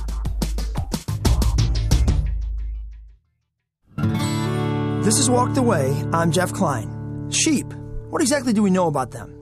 This 5.03 5.19
is 5.19 5.29
Walk 5.29 5.53
the 5.55 5.63
Way. 5.63 6.01
I'm 6.13 6.31
Jeff 6.31 6.53
Klein. 6.53 7.29
Sheep. 7.29 7.67
What 8.11 8.23
exactly 8.23 8.53
do 8.53 8.63
we 8.63 8.71
know 8.71 8.87
about 8.87 9.11
them? 9.11 9.37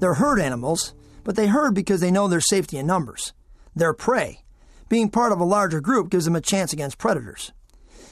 They're 0.00 0.14
herd 0.14 0.40
animals, 0.40 0.92
but 1.22 1.36
they 1.36 1.46
herd 1.46 1.72
because 1.72 2.00
they 2.00 2.10
know 2.10 2.26
their 2.26 2.40
safety 2.40 2.78
in 2.78 2.86
numbers. 2.88 3.32
They're 3.76 3.94
prey. 3.94 4.40
Being 4.88 5.10
part 5.10 5.30
of 5.30 5.38
a 5.38 5.44
larger 5.44 5.80
group 5.80 6.10
gives 6.10 6.24
them 6.24 6.34
a 6.34 6.40
chance 6.40 6.72
against 6.72 6.98
predators. 6.98 7.52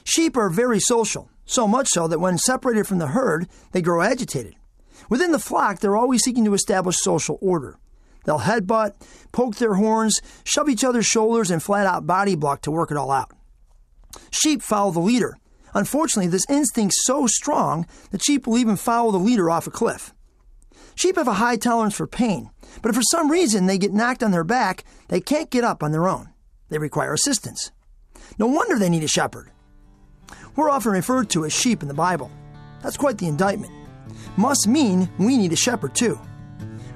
Sheep 0.04 0.36
are 0.36 0.48
very 0.48 0.78
social, 0.78 1.28
so 1.44 1.66
much 1.66 1.88
so 1.88 2.06
that 2.06 2.20
when 2.20 2.38
separated 2.38 2.86
from 2.86 2.98
the 2.98 3.08
herd, 3.08 3.48
they 3.72 3.82
grow 3.82 4.00
agitated. 4.00 4.54
Within 5.10 5.32
the 5.32 5.40
flock, 5.40 5.80
they're 5.80 5.96
always 5.96 6.22
seeking 6.22 6.44
to 6.44 6.54
establish 6.54 6.98
social 6.98 7.36
order. 7.42 7.80
They'll 8.26 8.38
headbutt, 8.38 8.92
poke 9.32 9.56
their 9.56 9.74
horns, 9.74 10.20
shove 10.44 10.68
each 10.68 10.84
other's 10.84 11.06
shoulders, 11.06 11.50
and 11.50 11.60
flat 11.60 11.84
out 11.84 12.06
body 12.06 12.36
block 12.36 12.62
to 12.62 12.70
work 12.70 12.92
it 12.92 12.96
all 12.96 13.10
out. 13.10 13.32
Sheep 14.30 14.62
follow 14.62 14.92
the 14.92 15.00
leader. 15.00 15.36
Unfortunately, 15.74 16.30
this 16.30 16.44
instinct's 16.46 17.04
so 17.04 17.26
strong 17.26 17.86
that 18.10 18.22
sheep 18.22 18.46
will 18.46 18.58
even 18.58 18.76
follow 18.76 19.10
the 19.10 19.18
leader 19.18 19.50
off 19.50 19.66
a 19.66 19.70
cliff. 19.70 20.12
Sheep 20.94 21.16
have 21.16 21.28
a 21.28 21.34
high 21.34 21.56
tolerance 21.56 21.96
for 21.96 22.06
pain, 22.06 22.50
but 22.82 22.90
if 22.90 22.96
for 22.96 23.02
some 23.02 23.30
reason 23.30 23.66
they 23.66 23.78
get 23.78 23.92
knocked 23.92 24.22
on 24.22 24.30
their 24.30 24.44
back, 24.44 24.84
they 25.08 25.20
can't 25.20 25.50
get 25.50 25.64
up 25.64 25.82
on 25.82 25.92
their 25.92 26.08
own. 26.08 26.28
They 26.68 26.78
require 26.78 27.12
assistance. 27.12 27.70
No 28.38 28.46
wonder 28.46 28.78
they 28.78 28.90
need 28.90 29.04
a 29.04 29.08
shepherd. 29.08 29.50
We're 30.56 30.70
often 30.70 30.92
referred 30.92 31.30
to 31.30 31.44
as 31.44 31.52
sheep 31.52 31.82
in 31.82 31.88
the 31.88 31.94
Bible. 31.94 32.30
That's 32.82 32.96
quite 32.96 33.18
the 33.18 33.28
indictment. 33.28 33.72
Must 34.36 34.68
mean 34.68 35.08
we 35.18 35.36
need 35.36 35.52
a 35.52 35.56
shepherd 35.56 35.94
too. 35.94 36.18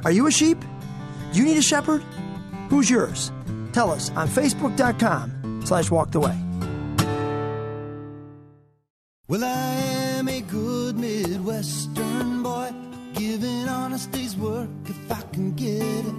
Are 0.04 0.12
you 0.12 0.26
a 0.26 0.30
sheep? 0.30 0.58
Do 1.32 1.38
you 1.38 1.44
need 1.44 1.56
a 1.56 1.62
shepherd? 1.62 2.02
Who's 2.68 2.90
yours? 2.90 3.32
Tell 3.72 3.90
us 3.90 4.10
on 4.10 4.28
Facebook.com 4.28 5.62
slash 5.64 5.90
walk 5.90 6.10
the 6.10 6.20
way. 6.20 6.38
Well, 9.28 9.42
I 9.42 9.74
am 10.18 10.28
a 10.28 10.40
good 10.40 10.96
Midwestern 10.96 12.44
boy, 12.44 12.70
giving 13.12 13.68
honest 13.68 14.12
day's 14.12 14.36
work 14.36 14.68
if 14.84 15.10
I 15.10 15.20
can 15.32 15.52
get 15.54 15.82
it. 15.82 16.14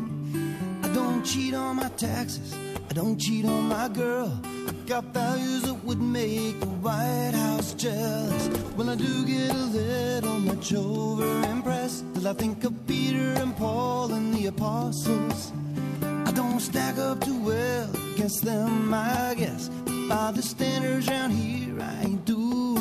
I 0.84 0.94
don't 0.94 1.24
cheat 1.24 1.54
on 1.54 1.78
my 1.78 1.88
taxes, 1.96 2.54
I 2.90 2.94
don't 2.94 3.18
cheat 3.18 3.46
on 3.46 3.70
my 3.70 3.88
girl. 3.88 4.38
I 4.44 4.74
got 4.86 5.06
values 5.14 5.62
that 5.62 5.86
would 5.86 6.02
make 6.02 6.60
the 6.60 6.66
White 6.66 7.32
House 7.34 7.74
jealous. 7.76 8.48
When 8.76 8.90
I 8.90 8.96
do 8.96 9.26
get 9.26 9.52
a 9.52 9.66
little 9.80 10.40
much 10.40 10.74
over 10.74 11.44
impressed, 11.44 12.04
till 12.14 12.28
I 12.28 12.34
think 12.34 12.66
of 12.66 12.74
Peter 12.88 13.32
and 13.42 13.56
Paul 13.56 14.12
and 14.12 14.34
the 14.34 14.48
apostles. 14.48 15.54
I 16.02 16.32
don't 16.32 16.60
stack 16.60 16.98
up 16.98 17.24
too 17.24 17.40
well 17.40 17.90
against 18.14 18.44
them, 18.44 18.94
I 18.94 19.34
guess. 19.38 19.70
By 20.10 20.32
the 20.32 20.42
standards 20.42 21.08
around 21.08 21.32
here, 21.32 21.80
I 21.80 22.04
ain't 22.04 22.26
doing 22.26 22.77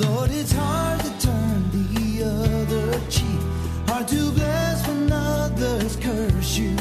Lord, 0.00 0.30
it's 0.30 0.52
hard 0.52 1.00
to 1.00 1.10
turn 1.26 1.70
the 1.72 2.24
other 2.24 3.00
cheek. 3.10 3.40
Hard 3.86 4.08
to 4.08 4.30
bless 4.32 4.86
when 4.86 5.12
others 5.12 5.96
curse 5.96 6.56
you. 6.56 6.74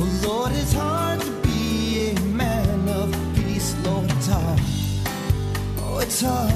Oh, 0.00 0.20
Lord, 0.26 0.52
it's 0.52 0.72
hard 0.72 1.20
to 1.20 1.30
be 1.42 2.10
a 2.10 2.20
man 2.20 2.88
of 2.88 3.14
peace. 3.36 3.76
Lord, 3.84 4.10
it's 4.10 4.26
hard. 4.26 4.60
Oh, 5.78 5.98
it's 6.02 6.20
hard. 6.22 6.54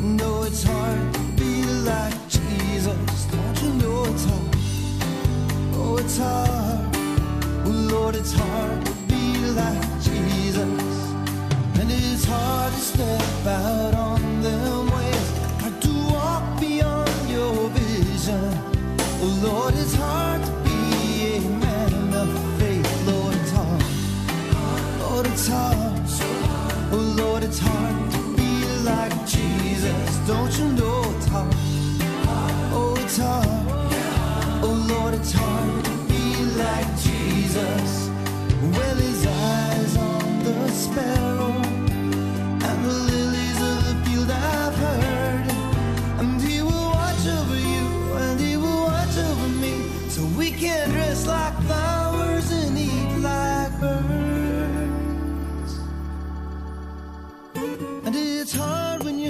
No, 0.00 0.42
it's 0.42 0.64
hard 0.64 1.14
to 1.14 1.20
be 1.36 1.62
like 1.90 2.16
Jesus. 2.28 3.26
Don't 3.30 3.62
you 3.62 3.72
know 3.74 4.04
it's 4.06 4.24
hard? 4.24 4.56
Oh, 5.74 5.98
it's 6.00 6.18
hard. 6.18 6.96
Oh, 7.66 7.70
Lord, 7.92 8.16
it's 8.16 8.32
hard 8.32 8.86
to 8.86 8.92
be 9.06 9.38
like 9.60 10.02
Jesus. 10.02 10.82
And 11.78 11.88
it's 11.90 12.24
hard 12.24 12.72
to 12.72 12.80
step 12.80 13.46
out 13.46 13.94
on 13.94 14.03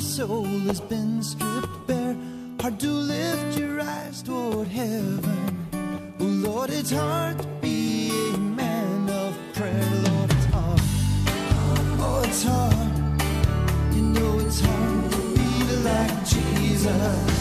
soul 0.00 0.44
has 0.44 0.80
been 0.80 1.22
stripped 1.22 1.87
bare. 1.87 2.16
Hard 2.61 2.80
to 2.80 2.88
lift 2.88 3.59
your 3.59 3.80
eyes 3.80 4.22
toward 4.22 4.68
heaven. 4.68 5.68
Oh 6.20 6.24
Lord, 6.24 6.70
it's 6.70 6.90
hard 6.90 7.38
to 7.38 7.46
be 7.61 8.11
a 8.35 8.38
man 8.38 9.09
of 9.11 9.37
prayer. 9.54 9.90
Lord, 10.07 10.30
it's 10.33 10.46
hard. 10.46 10.80
Oh, 12.00 12.22
it's 12.24 12.42
hard. 12.42 13.94
You 13.94 14.02
know 14.02 14.38
it's 14.40 14.61
hard 14.61 15.12
to 15.12 15.18
be 15.37 15.76
like 15.85 16.24
Jesus. 16.26 17.34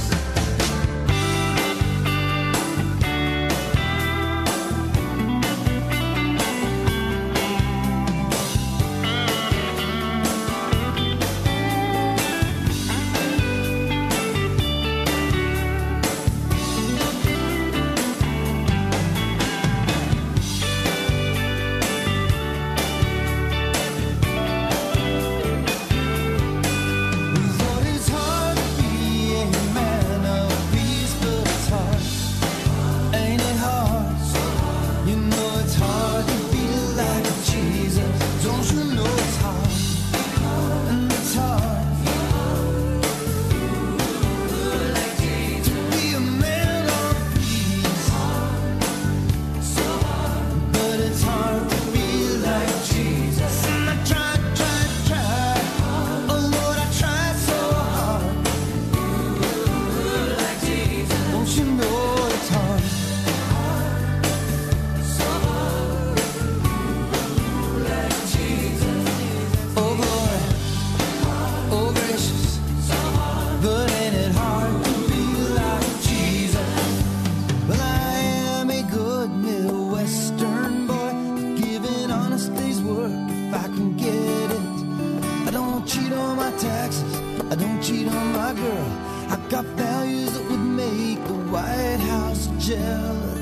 Day's 82.49 82.81
work 82.81 83.11
if 83.11 83.53
I 83.53 83.63
can 83.63 83.97
get 83.97 84.51
it. 84.51 85.47
I 85.47 85.51
don't 85.51 85.85
cheat 85.87 86.11
on 86.11 86.37
my 86.37 86.51
taxes, 86.57 87.15
I 87.51 87.55
don't 87.55 87.81
cheat 87.81 88.07
on 88.07 88.31
my 88.33 88.53
girl. 88.53 89.13
I 89.29 89.37
got 89.49 89.65
values 89.65 90.31
that 90.33 90.49
would 90.49 90.57
make 90.57 91.23
the 91.25 91.33
White 91.33 91.99
House 91.99 92.47
jealous. 92.59 93.33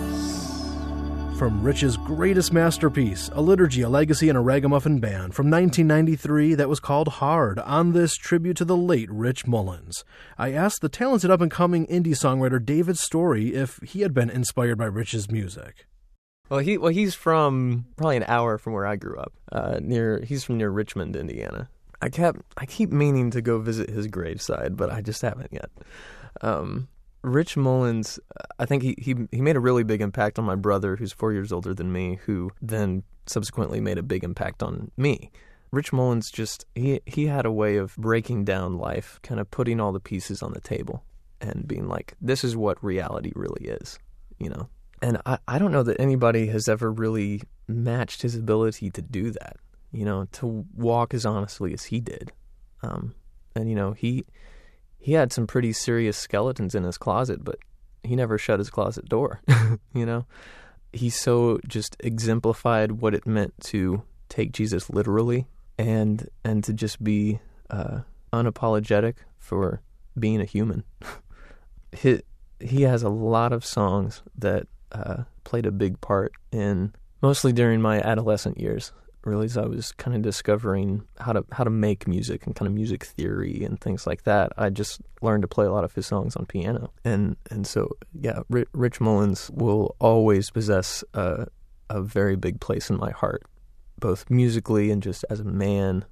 From 1.37 1.63
Rich's 1.63 1.97
greatest 1.97 2.53
masterpiece, 2.53 3.31
A 3.33 3.41
Liturgy, 3.41 3.81
a 3.81 3.89
Legacy, 3.89 4.29
and 4.29 4.37
a 4.37 4.41
Ragamuffin 4.41 4.99
Band 4.99 5.33
from 5.33 5.49
1993 5.49 6.53
that 6.53 6.69
was 6.69 6.79
called 6.79 7.07
Hard 7.07 7.57
on 7.57 7.93
this 7.93 8.15
tribute 8.15 8.57
to 8.57 8.65
the 8.65 8.77
late 8.77 9.09
Rich 9.09 9.47
Mullins. 9.47 10.03
I 10.37 10.51
asked 10.51 10.81
the 10.81 10.89
talented 10.89 11.31
up 11.31 11.41
and 11.41 11.49
coming 11.49 11.87
indie 11.87 12.09
songwriter 12.09 12.63
David 12.63 12.99
Story 12.99 13.55
if 13.55 13.79
he 13.83 14.01
had 14.01 14.13
been 14.13 14.29
inspired 14.29 14.77
by 14.77 14.85
Rich's 14.85 15.31
music. 15.31 15.87
Well, 16.51 16.59
he 16.59 16.77
well 16.77 16.91
he's 16.91 17.15
from 17.15 17.85
probably 17.95 18.17
an 18.17 18.25
hour 18.27 18.57
from 18.57 18.73
where 18.73 18.85
I 18.85 18.97
grew 18.97 19.17
up. 19.17 19.31
Uh, 19.53 19.79
near 19.81 20.21
he's 20.21 20.43
from 20.43 20.57
near 20.57 20.69
Richmond, 20.69 21.15
Indiana. 21.15 21.69
I 22.01 22.09
kept 22.09 22.41
I 22.57 22.65
keep 22.65 22.91
meaning 22.91 23.31
to 23.31 23.41
go 23.41 23.57
visit 23.59 23.89
his 23.89 24.07
graveside, 24.07 24.75
but 24.75 24.91
I 24.91 24.99
just 24.99 25.21
haven't 25.21 25.53
yet. 25.53 25.69
Um, 26.41 26.89
Rich 27.21 27.55
Mullins, 27.55 28.19
I 28.59 28.65
think 28.65 28.83
he, 28.83 28.95
he 28.97 29.15
he 29.31 29.39
made 29.39 29.55
a 29.55 29.61
really 29.61 29.83
big 29.83 30.01
impact 30.01 30.37
on 30.37 30.43
my 30.43 30.55
brother, 30.55 30.97
who's 30.97 31.13
four 31.13 31.31
years 31.31 31.53
older 31.53 31.73
than 31.73 31.93
me, 31.93 32.19
who 32.25 32.51
then 32.61 33.03
subsequently 33.27 33.79
made 33.79 33.97
a 33.97 34.03
big 34.03 34.25
impact 34.25 34.61
on 34.61 34.91
me. 34.97 35.31
Rich 35.71 35.93
Mullins 35.93 36.29
just 36.29 36.65
he 36.75 36.99
he 37.05 37.27
had 37.27 37.45
a 37.45 37.51
way 37.51 37.77
of 37.77 37.95
breaking 37.95 38.43
down 38.43 38.77
life, 38.77 39.21
kind 39.23 39.39
of 39.39 39.49
putting 39.51 39.79
all 39.79 39.93
the 39.93 40.01
pieces 40.01 40.43
on 40.43 40.51
the 40.51 40.59
table 40.59 41.05
and 41.39 41.65
being 41.65 41.87
like, 41.87 42.15
this 42.19 42.43
is 42.43 42.57
what 42.57 42.83
reality 42.83 43.31
really 43.35 43.67
is, 43.67 43.97
you 44.37 44.49
know. 44.49 44.67
And 45.01 45.19
I, 45.25 45.39
I 45.47 45.59
don't 45.59 45.71
know 45.71 45.83
that 45.83 45.99
anybody 45.99 46.47
has 46.47 46.67
ever 46.67 46.91
really 46.91 47.41
matched 47.67 48.21
his 48.21 48.35
ability 48.35 48.91
to 48.91 49.01
do 49.01 49.31
that, 49.31 49.57
you 49.91 50.05
know, 50.05 50.27
to 50.33 50.65
walk 50.75 51.13
as 51.13 51.25
honestly 51.25 51.73
as 51.73 51.85
he 51.85 51.99
did. 51.99 52.31
Um, 52.83 53.15
and 53.55 53.69
you 53.69 53.75
know, 53.75 53.93
he 53.93 54.25
he 54.99 55.13
had 55.13 55.33
some 55.33 55.47
pretty 55.47 55.73
serious 55.73 56.17
skeletons 56.17 56.75
in 56.75 56.83
his 56.83 56.97
closet, 56.97 57.43
but 57.43 57.57
he 58.03 58.15
never 58.15 58.37
shut 58.37 58.59
his 58.59 58.69
closet 58.69 59.09
door, 59.09 59.41
you 59.93 60.05
know. 60.05 60.25
He 60.93 61.09
so 61.09 61.59
just 61.67 61.95
exemplified 62.01 62.93
what 62.93 63.15
it 63.15 63.25
meant 63.25 63.53
to 63.65 64.03
take 64.29 64.51
Jesus 64.51 64.89
literally 64.89 65.47
and 65.77 66.29
and 66.43 66.63
to 66.63 66.73
just 66.73 67.03
be 67.03 67.39
uh, 67.69 68.01
unapologetic 68.33 69.15
for 69.37 69.81
being 70.17 70.41
a 70.41 70.45
human. 70.45 70.83
he 71.91 72.21
he 72.59 72.83
has 72.83 73.03
a 73.03 73.09
lot 73.09 73.53
of 73.53 73.65
songs 73.65 74.21
that 74.37 74.67
uh, 74.91 75.23
played 75.43 75.65
a 75.65 75.71
big 75.71 75.99
part 76.01 76.33
in 76.51 76.93
mostly 77.21 77.53
during 77.53 77.81
my 77.81 78.01
adolescent 78.01 78.59
years. 78.59 78.91
Really, 79.23 79.45
as 79.45 79.55
I 79.55 79.65
was 79.65 79.91
kind 79.91 80.15
of 80.15 80.23
discovering 80.23 81.03
how 81.19 81.33
to 81.33 81.45
how 81.51 81.63
to 81.63 81.69
make 81.69 82.07
music 82.07 82.47
and 82.47 82.55
kind 82.55 82.67
of 82.67 82.73
music 82.73 83.03
theory 83.03 83.63
and 83.63 83.79
things 83.79 84.07
like 84.07 84.23
that, 84.23 84.51
I 84.57 84.71
just 84.71 84.99
learned 85.21 85.43
to 85.43 85.47
play 85.47 85.67
a 85.67 85.71
lot 85.71 85.83
of 85.83 85.93
his 85.93 86.07
songs 86.07 86.35
on 86.35 86.47
piano. 86.47 86.91
And 87.05 87.35
and 87.51 87.67
so 87.67 87.89
yeah, 88.19 88.39
Rich 88.49 88.99
Mullins 88.99 89.51
will 89.53 89.95
always 89.99 90.49
possess 90.49 91.03
a, 91.13 91.45
a 91.91 92.01
very 92.01 92.35
big 92.35 92.59
place 92.61 92.89
in 92.89 92.97
my 92.97 93.11
heart, 93.11 93.43
both 93.99 94.27
musically 94.31 94.89
and 94.89 95.03
just 95.03 95.23
as 95.29 95.39
a 95.39 95.43
man 95.43 96.03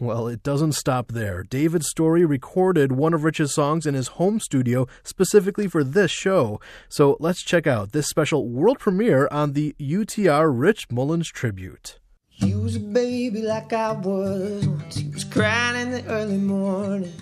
Well, 0.00 0.26
it 0.26 0.42
doesn't 0.42 0.72
stop 0.72 1.12
there. 1.12 1.44
David 1.44 1.84
Story 1.84 2.24
recorded 2.24 2.92
one 2.92 3.14
of 3.14 3.22
Rich's 3.22 3.54
songs 3.54 3.86
in 3.86 3.94
his 3.94 4.08
home 4.08 4.40
studio 4.40 4.88
specifically 5.04 5.68
for 5.68 5.84
this 5.84 6.10
show. 6.10 6.60
So 6.88 7.16
let's 7.20 7.42
check 7.42 7.68
out 7.68 7.92
this 7.92 8.08
special 8.08 8.48
world 8.48 8.80
premiere 8.80 9.28
on 9.30 9.52
the 9.52 9.76
UTR 9.78 10.50
Rich 10.52 10.90
Mullins 10.90 11.28
tribute. 11.28 12.00
He 12.28 12.54
was 12.54 12.74
a 12.74 12.80
baby 12.80 13.42
like 13.42 13.72
I 13.72 13.92
was 13.92 14.66
once. 14.66 14.96
He 14.96 15.08
was 15.10 15.22
crying 15.22 15.80
in 15.80 15.90
the 15.92 16.04
early 16.06 16.38
morning. 16.38 17.12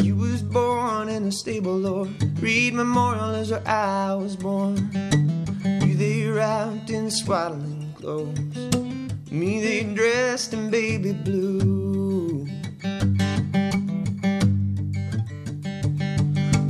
He 0.00 0.12
was 0.12 0.42
born 0.42 1.10
in 1.10 1.24
a 1.24 1.32
stable, 1.32 1.76
Lord. 1.76 2.40
Reid 2.40 2.72
Memorial 2.72 3.34
as 3.34 3.50
where 3.50 3.68
I 3.68 4.14
was 4.14 4.36
born. 4.36 4.90
You 5.84 5.94
they 5.96 6.26
wrapped 6.28 6.88
in 6.88 7.10
swaddling 7.10 7.92
clothes. 7.92 8.77
Me 9.30 9.60
they 9.60 9.82
dressed 9.82 10.54
in 10.54 10.70
baby 10.70 11.12
blue. 11.12 12.46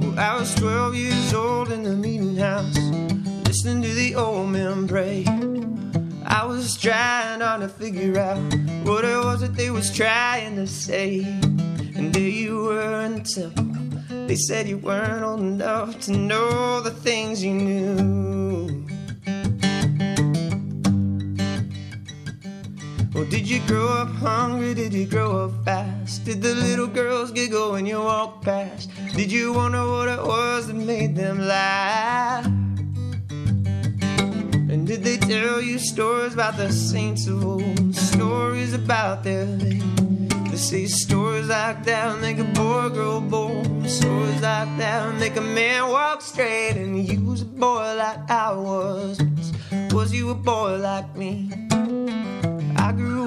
Well, 0.00 0.18
I 0.18 0.36
was 0.36 0.54
12 0.56 0.96
years 0.96 1.34
old 1.34 1.70
in 1.70 1.84
the 1.84 1.94
meeting 1.94 2.36
house, 2.36 2.76
listening 3.46 3.82
to 3.82 3.94
the 3.94 4.16
old 4.16 4.48
men 4.48 4.88
pray. 4.88 5.24
I 6.26 6.44
was 6.44 6.76
trying 6.76 7.42
on 7.42 7.60
to 7.60 7.68
figure 7.68 8.18
out 8.18 8.38
what 8.84 9.04
it 9.04 9.16
was 9.24 9.40
that 9.42 9.54
they 9.54 9.70
was 9.70 9.94
trying 9.94 10.56
to 10.56 10.66
say. 10.66 11.20
And 11.94 12.12
there 12.12 12.28
you 12.28 12.64
were 12.64 13.20
temple. 13.20 13.66
They 14.26 14.34
said 14.34 14.68
you 14.68 14.78
weren't 14.78 15.24
old 15.24 15.40
enough 15.40 16.00
to 16.00 16.12
know 16.12 16.80
the 16.80 16.90
things 16.90 17.42
you 17.42 17.54
knew. 17.54 18.86
Did 23.24 23.48
you 23.48 23.60
grow 23.66 23.88
up 23.88 24.08
hungry? 24.14 24.74
Did 24.74 24.94
you 24.94 25.06
grow 25.06 25.44
up 25.44 25.64
fast? 25.64 26.24
Did 26.24 26.40
the 26.40 26.54
little 26.54 26.86
girls 26.86 27.32
giggle 27.32 27.72
when 27.72 27.84
you 27.84 27.98
walked 27.98 28.44
past? 28.44 28.90
Did 29.14 29.32
you 29.32 29.52
wonder 29.52 29.84
what 29.84 30.08
it 30.08 30.22
was 30.22 30.68
that 30.68 30.76
made 30.76 31.16
them 31.16 31.40
laugh? 31.40 32.46
And 34.70 34.86
did 34.86 35.02
they 35.02 35.16
tell 35.16 35.60
you 35.60 35.78
stories 35.78 36.34
about 36.34 36.56
the 36.56 36.70
saints 36.70 37.26
of 37.26 37.44
old? 37.44 37.94
Stories 37.94 38.72
about 38.72 39.24
their 39.24 39.46
faith? 39.58 40.50
They 40.50 40.56
say 40.56 40.86
stories 40.86 41.48
like 41.48 41.84
that 41.84 42.20
make 42.20 42.38
a 42.38 42.44
boy 42.44 42.88
grow 42.90 43.20
bold. 43.20 43.88
Stories 43.88 44.40
like 44.40 44.76
that 44.78 45.14
make 45.18 45.36
a 45.36 45.40
man 45.40 45.88
walk 45.88 46.22
straight. 46.22 46.76
And 46.76 47.06
you 47.06 47.20
was 47.24 47.42
a 47.42 47.46
boy 47.46 47.94
like 47.96 48.30
I 48.30 48.52
was. 48.52 49.20
Was 49.90 50.14
you 50.14 50.30
a 50.30 50.34
boy 50.34 50.76
like 50.76 51.16
me? 51.16 51.50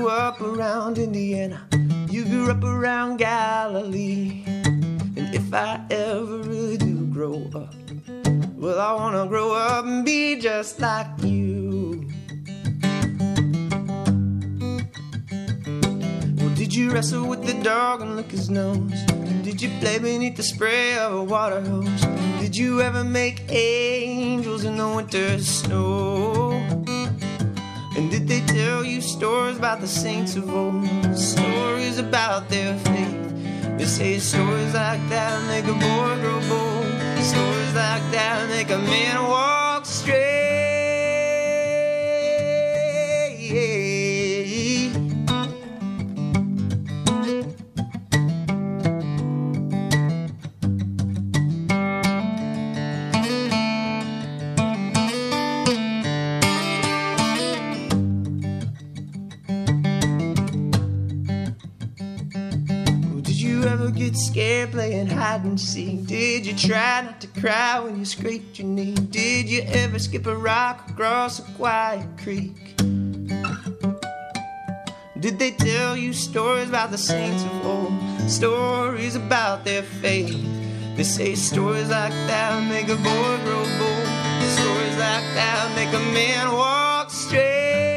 Grew 0.02 0.10
up 0.10 0.42
around 0.42 0.98
Indiana, 0.98 1.62
You 2.10 2.26
grew 2.26 2.50
up 2.50 2.64
around 2.64 3.18
Galilee. 3.18 4.42
And 4.48 5.30
if 5.32 5.54
I 5.54 5.80
ever 5.92 6.40
really 6.40 6.76
do 6.76 7.06
grow 7.06 7.48
up, 7.54 7.76
well, 8.56 8.80
I 8.80 8.94
wanna 8.94 9.28
grow 9.28 9.54
up 9.54 9.86
and 9.86 10.04
be 10.04 10.42
just 10.42 10.80
like 10.80 11.06
you. 11.22 12.10
Well, 16.38 16.56
did 16.56 16.74
you 16.74 16.90
wrestle 16.90 17.28
with 17.28 17.46
the 17.46 17.62
dog 17.62 18.02
and 18.02 18.16
lick 18.16 18.32
his 18.32 18.50
nose? 18.50 19.04
Did 19.44 19.62
you 19.62 19.70
play 19.80 20.00
beneath 20.00 20.36
the 20.36 20.42
spray 20.42 20.98
of 20.98 21.14
a 21.14 21.24
water 21.24 21.62
hose? 21.62 22.02
Did 22.40 22.58
you 22.58 22.82
ever 22.82 23.04
make 23.04 23.44
angels 23.50 24.64
in 24.64 24.78
the 24.78 24.90
winter 24.90 25.38
snow? 25.38 26.41
And 28.02 28.10
did 28.10 28.28
they 28.28 28.42
tell 28.42 28.84
you 28.84 29.00
stories 29.00 29.58
about 29.58 29.80
the 29.80 29.88
saints 29.88 30.36
of 30.36 30.50
old? 30.50 30.88
Stories 31.16 32.00
about 32.00 32.50
their 32.50 32.76
faith. 32.80 33.78
They 33.78 33.86
say 33.86 34.18
stories 34.18 34.74
like 34.74 35.08
that 35.10 35.46
make 35.46 35.66
a 35.66 35.74
boy 35.74 36.16
grow 36.20 36.40
bold. 36.50 36.86
Stories 37.22 37.76
like 37.76 38.06
that 38.10 38.50
make 38.50 38.72
a 38.72 38.80
man 38.80 39.22
walk 39.30 39.86
straight. 39.86 40.42
Scared 64.32 64.72
playing 64.72 65.08
hide 65.08 65.44
and 65.44 65.60
seek? 65.60 66.08
Did 66.08 66.46
you 66.46 66.56
try 66.56 67.02
not 67.02 67.20
to 67.20 67.28
cry 67.28 67.82
when 67.82 68.00
you 68.00 68.06
scraped 68.06 68.60
your 68.60 68.68
knee? 68.68 68.94
Did 68.94 69.50
you 69.50 69.62
ever 69.68 70.00
skip 70.00 70.26
a 70.26 70.34
rock 70.34 70.90
across 70.90 71.40
a 71.40 71.44
quiet 71.58 72.08
creek? 72.18 72.78
Did 75.20 75.38
they 75.38 75.52
tell 75.52 75.98
you 75.98 76.14
stories 76.14 76.70
about 76.70 76.92
the 76.92 76.98
saints 76.98 77.44
of 77.44 77.66
old? 77.66 77.92
Stories 78.30 79.16
about 79.16 79.66
their 79.66 79.84
faith? 79.84 80.40
They 80.96 81.04
say 81.04 81.36
stories 81.36 81.90
like 81.90 82.14
that 82.32 82.64
make 82.70 82.88
a 82.88 82.96
boy 82.96 83.36
grow 83.44 83.66
bold. 83.80 84.08
Stories 84.56 84.96
like 84.96 85.28
that 85.36 85.74
make 85.76 85.94
a 85.94 86.04
man 86.14 86.54
walk 86.54 87.12
straight. 87.12 87.91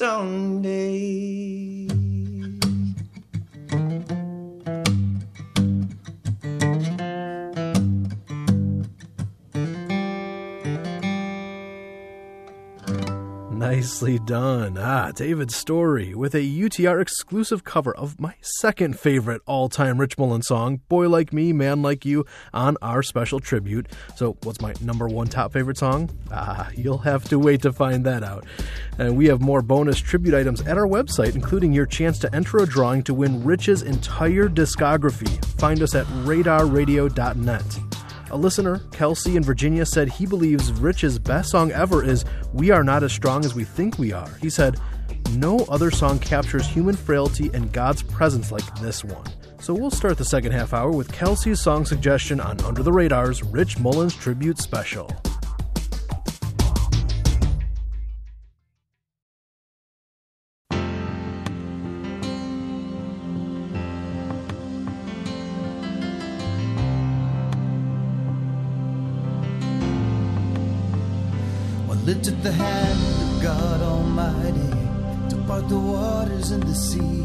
Someday. 0.00 1.39
Nicely 13.80 14.18
done. 14.18 14.76
Ah, 14.78 15.10
David 15.10 15.50
Story 15.50 16.14
with 16.14 16.34
a 16.34 16.42
UTR 16.42 17.00
exclusive 17.00 17.64
cover 17.64 17.96
of 17.96 18.20
my 18.20 18.34
second 18.42 19.00
favorite 19.00 19.40
all 19.46 19.70
time 19.70 19.96
Rich 19.96 20.18
Mullins 20.18 20.48
song, 20.48 20.82
Boy 20.90 21.08
Like 21.08 21.32
Me, 21.32 21.54
Man 21.54 21.80
Like 21.80 22.04
You, 22.04 22.26
on 22.52 22.76
our 22.82 23.02
special 23.02 23.40
tribute. 23.40 23.86
So, 24.16 24.36
what's 24.42 24.60
my 24.60 24.74
number 24.82 25.08
one 25.08 25.28
top 25.28 25.54
favorite 25.54 25.78
song? 25.78 26.10
Ah, 26.30 26.68
you'll 26.76 26.98
have 26.98 27.24
to 27.30 27.38
wait 27.38 27.62
to 27.62 27.72
find 27.72 28.04
that 28.04 28.22
out. 28.22 28.44
And 28.98 29.16
we 29.16 29.28
have 29.28 29.40
more 29.40 29.62
bonus 29.62 29.98
tribute 29.98 30.34
items 30.34 30.60
at 30.60 30.76
our 30.76 30.86
website, 30.86 31.34
including 31.34 31.72
your 31.72 31.86
chance 31.86 32.18
to 32.18 32.34
enter 32.34 32.58
a 32.58 32.66
drawing 32.66 33.02
to 33.04 33.14
win 33.14 33.42
Rich's 33.42 33.80
entire 33.80 34.46
discography. 34.50 35.42
Find 35.58 35.80
us 35.80 35.94
at 35.94 36.04
radarradio.net. 36.04 37.89
A 38.32 38.36
listener, 38.36 38.78
Kelsey 38.92 39.36
in 39.36 39.42
Virginia, 39.42 39.84
said 39.84 40.08
he 40.08 40.24
believes 40.24 40.72
Rich's 40.72 41.18
best 41.18 41.50
song 41.50 41.72
ever 41.72 42.04
is 42.04 42.24
We 42.52 42.70
Are 42.70 42.84
Not 42.84 43.02
As 43.02 43.12
Strong 43.12 43.44
As 43.44 43.56
We 43.56 43.64
Think 43.64 43.98
We 43.98 44.12
Are. 44.12 44.30
He 44.40 44.48
said, 44.48 44.78
No 45.32 45.58
other 45.68 45.90
song 45.90 46.20
captures 46.20 46.64
human 46.64 46.94
frailty 46.94 47.50
and 47.54 47.72
God's 47.72 48.02
presence 48.02 48.52
like 48.52 48.78
this 48.78 49.02
one. 49.02 49.26
So 49.58 49.74
we'll 49.74 49.90
start 49.90 50.16
the 50.16 50.24
second 50.24 50.52
half 50.52 50.72
hour 50.72 50.92
with 50.92 51.12
Kelsey's 51.12 51.60
song 51.60 51.84
suggestion 51.84 52.38
on 52.40 52.60
Under 52.60 52.84
the 52.84 52.92
Radar's 52.92 53.42
Rich 53.42 53.80
Mullins 53.80 54.14
Tribute 54.14 54.58
Special. 54.58 55.10
Took 72.22 72.42
the 72.42 72.52
hand 72.52 72.98
of 73.22 73.42
God 73.42 73.80
Almighty 73.80 74.70
to 75.30 75.36
part 75.46 75.66
the 75.68 75.78
waters 75.78 76.50
and 76.50 76.62
the 76.62 76.74
sea. 76.74 77.24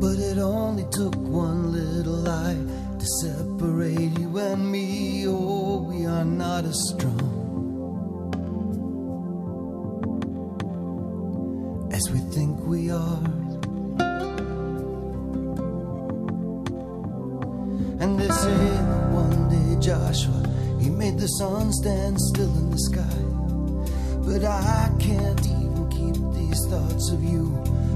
But 0.00 0.18
it 0.18 0.38
only 0.38 0.86
took 0.90 1.14
one 1.16 1.72
little 1.72 2.14
lie 2.14 2.56
to 2.98 3.06
separate 3.20 4.18
you 4.18 4.38
and 4.38 4.72
me. 4.72 5.26
Oh, 5.26 5.82
we 5.82 6.06
are 6.06 6.24
not 6.24 6.64
as 6.64 6.78
strong 6.94 7.38
as 11.92 12.10
we 12.10 12.20
think 12.32 12.58
we 12.64 12.90
are. 12.90 13.22
And 18.00 18.18
they 18.18 18.28
say 18.28 18.66
one 19.12 19.48
day 19.50 19.80
Joshua, 19.80 20.42
he 20.80 20.88
made 20.88 21.18
the 21.18 21.26
sun 21.26 21.70
stand 21.72 22.18
still 22.18 22.56
in 22.56 22.70
the 22.70 22.78
sky. 22.78 23.37
But 24.30 24.44
I 24.44 24.90
can't 25.00 25.40
even 25.46 25.88
keep 25.88 26.16
these 26.34 26.66
thoughts 26.66 27.10
of 27.10 27.24
you 27.24 27.46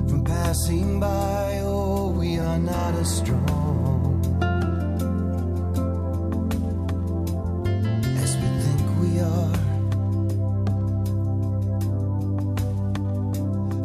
from 0.08 0.24
passing 0.24 0.98
by. 0.98 1.60
Oh, 1.62 2.08
we 2.08 2.38
are 2.38 2.58
not 2.58 2.94
as 2.94 3.18
strong 3.18 4.18
as 8.16 8.34
we 8.40 8.48
think 8.64 8.82
we 9.02 9.20
are. 9.20 9.52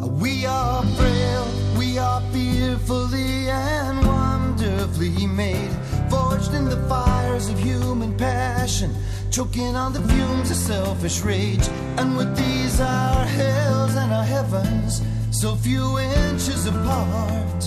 We 0.09 0.45
are 0.45 0.83
frail, 0.95 1.47
we 1.77 1.97
are 1.97 2.21
fearfully 2.31 3.49
and 3.49 4.07
wonderfully 4.07 5.27
made, 5.27 5.71
forged 6.09 6.53
in 6.53 6.63
the 6.63 6.77
fires 6.87 7.49
of 7.49 7.59
human 7.59 8.17
passion, 8.17 8.95
choking 9.31 9.75
on 9.75 9.91
the 9.91 10.01
fumes 10.07 10.49
of 10.49 10.55
selfish 10.55 11.19
rage. 11.19 11.67
And 11.97 12.15
with 12.15 12.35
these 12.37 12.79
our 12.79 13.25
hells 13.25 13.95
and 13.95 14.13
our 14.13 14.23
heavens, 14.23 15.01
so 15.31 15.55
few 15.55 15.97
inches 15.97 16.67
apart, 16.67 17.61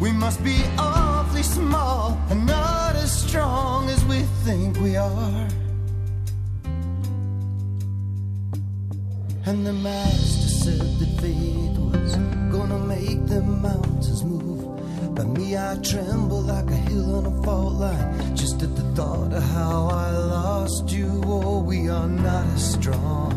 we 0.00 0.12
must 0.12 0.42
be 0.44 0.62
awfully 0.78 1.42
small 1.42 2.16
and 2.30 2.46
not 2.46 2.94
as 2.94 3.10
strong 3.26 3.88
as 3.90 4.04
we 4.04 4.20
think 4.44 4.78
we 4.78 4.96
are. 4.96 5.48
And 9.46 9.66
the 9.66 9.72
master 9.72 10.48
said 10.62 10.80
that 11.00 11.20
fate 11.20 11.76
was 11.76 12.14
gonna 12.54 12.78
make 12.78 13.26
the 13.26 13.42
mountains 13.42 14.22
move. 14.24 15.14
But 15.14 15.26
me, 15.26 15.56
I 15.56 15.76
tremble 15.82 16.42
like 16.42 16.70
a 16.70 16.80
hill 16.88 17.16
on 17.16 17.26
a 17.26 17.42
fault 17.42 17.74
line. 17.74 18.36
Just 18.36 18.62
at 18.62 18.74
the 18.74 18.82
thought 18.96 19.32
of 19.32 19.42
how 19.42 19.88
I 19.88 20.10
lost 20.10 20.53
you. 20.64 21.20
Oh, 21.26 21.60
we 21.60 21.90
are 21.90 22.08
not 22.08 22.46
as 22.46 22.72
strong 22.72 23.32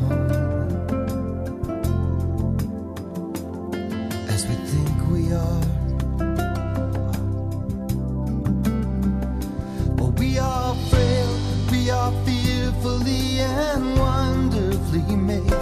as 4.30 4.48
we 4.48 4.56
think 4.56 5.10
we 5.12 5.34
are. 5.34 5.62
Well, 9.98 10.12
we 10.12 10.40
are 10.40 10.74
frail, 10.90 11.40
we 11.70 11.90
are 11.90 12.14
fearfully 12.24 13.42
and 13.42 14.00
wonderfully 14.00 15.16
made, 15.18 15.54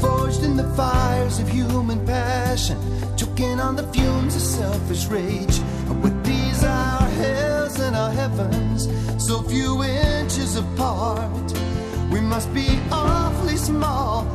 forged 0.00 0.42
in 0.42 0.56
the 0.56 0.68
fires 0.74 1.38
of 1.38 1.48
human 1.48 2.04
passion, 2.04 2.78
choking 3.16 3.60
on 3.60 3.76
the 3.76 3.84
fumes 3.92 4.34
of 4.34 4.42
selfish 4.42 5.06
rage. 5.06 5.61
Heavens, 8.12 8.88
so 9.18 9.42
few 9.42 9.82
inches 9.82 10.56
apart, 10.56 11.52
we 12.12 12.20
must 12.20 12.52
be 12.54 12.78
awfully 12.90 13.56
small 13.56 14.26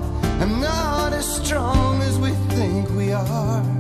and 0.42 0.62
not 0.62 1.14
as 1.14 1.26
strong 1.42 2.02
as 2.02 2.18
we 2.20 2.32
think 2.56 2.90
we 2.92 3.14
are. 3.14 3.77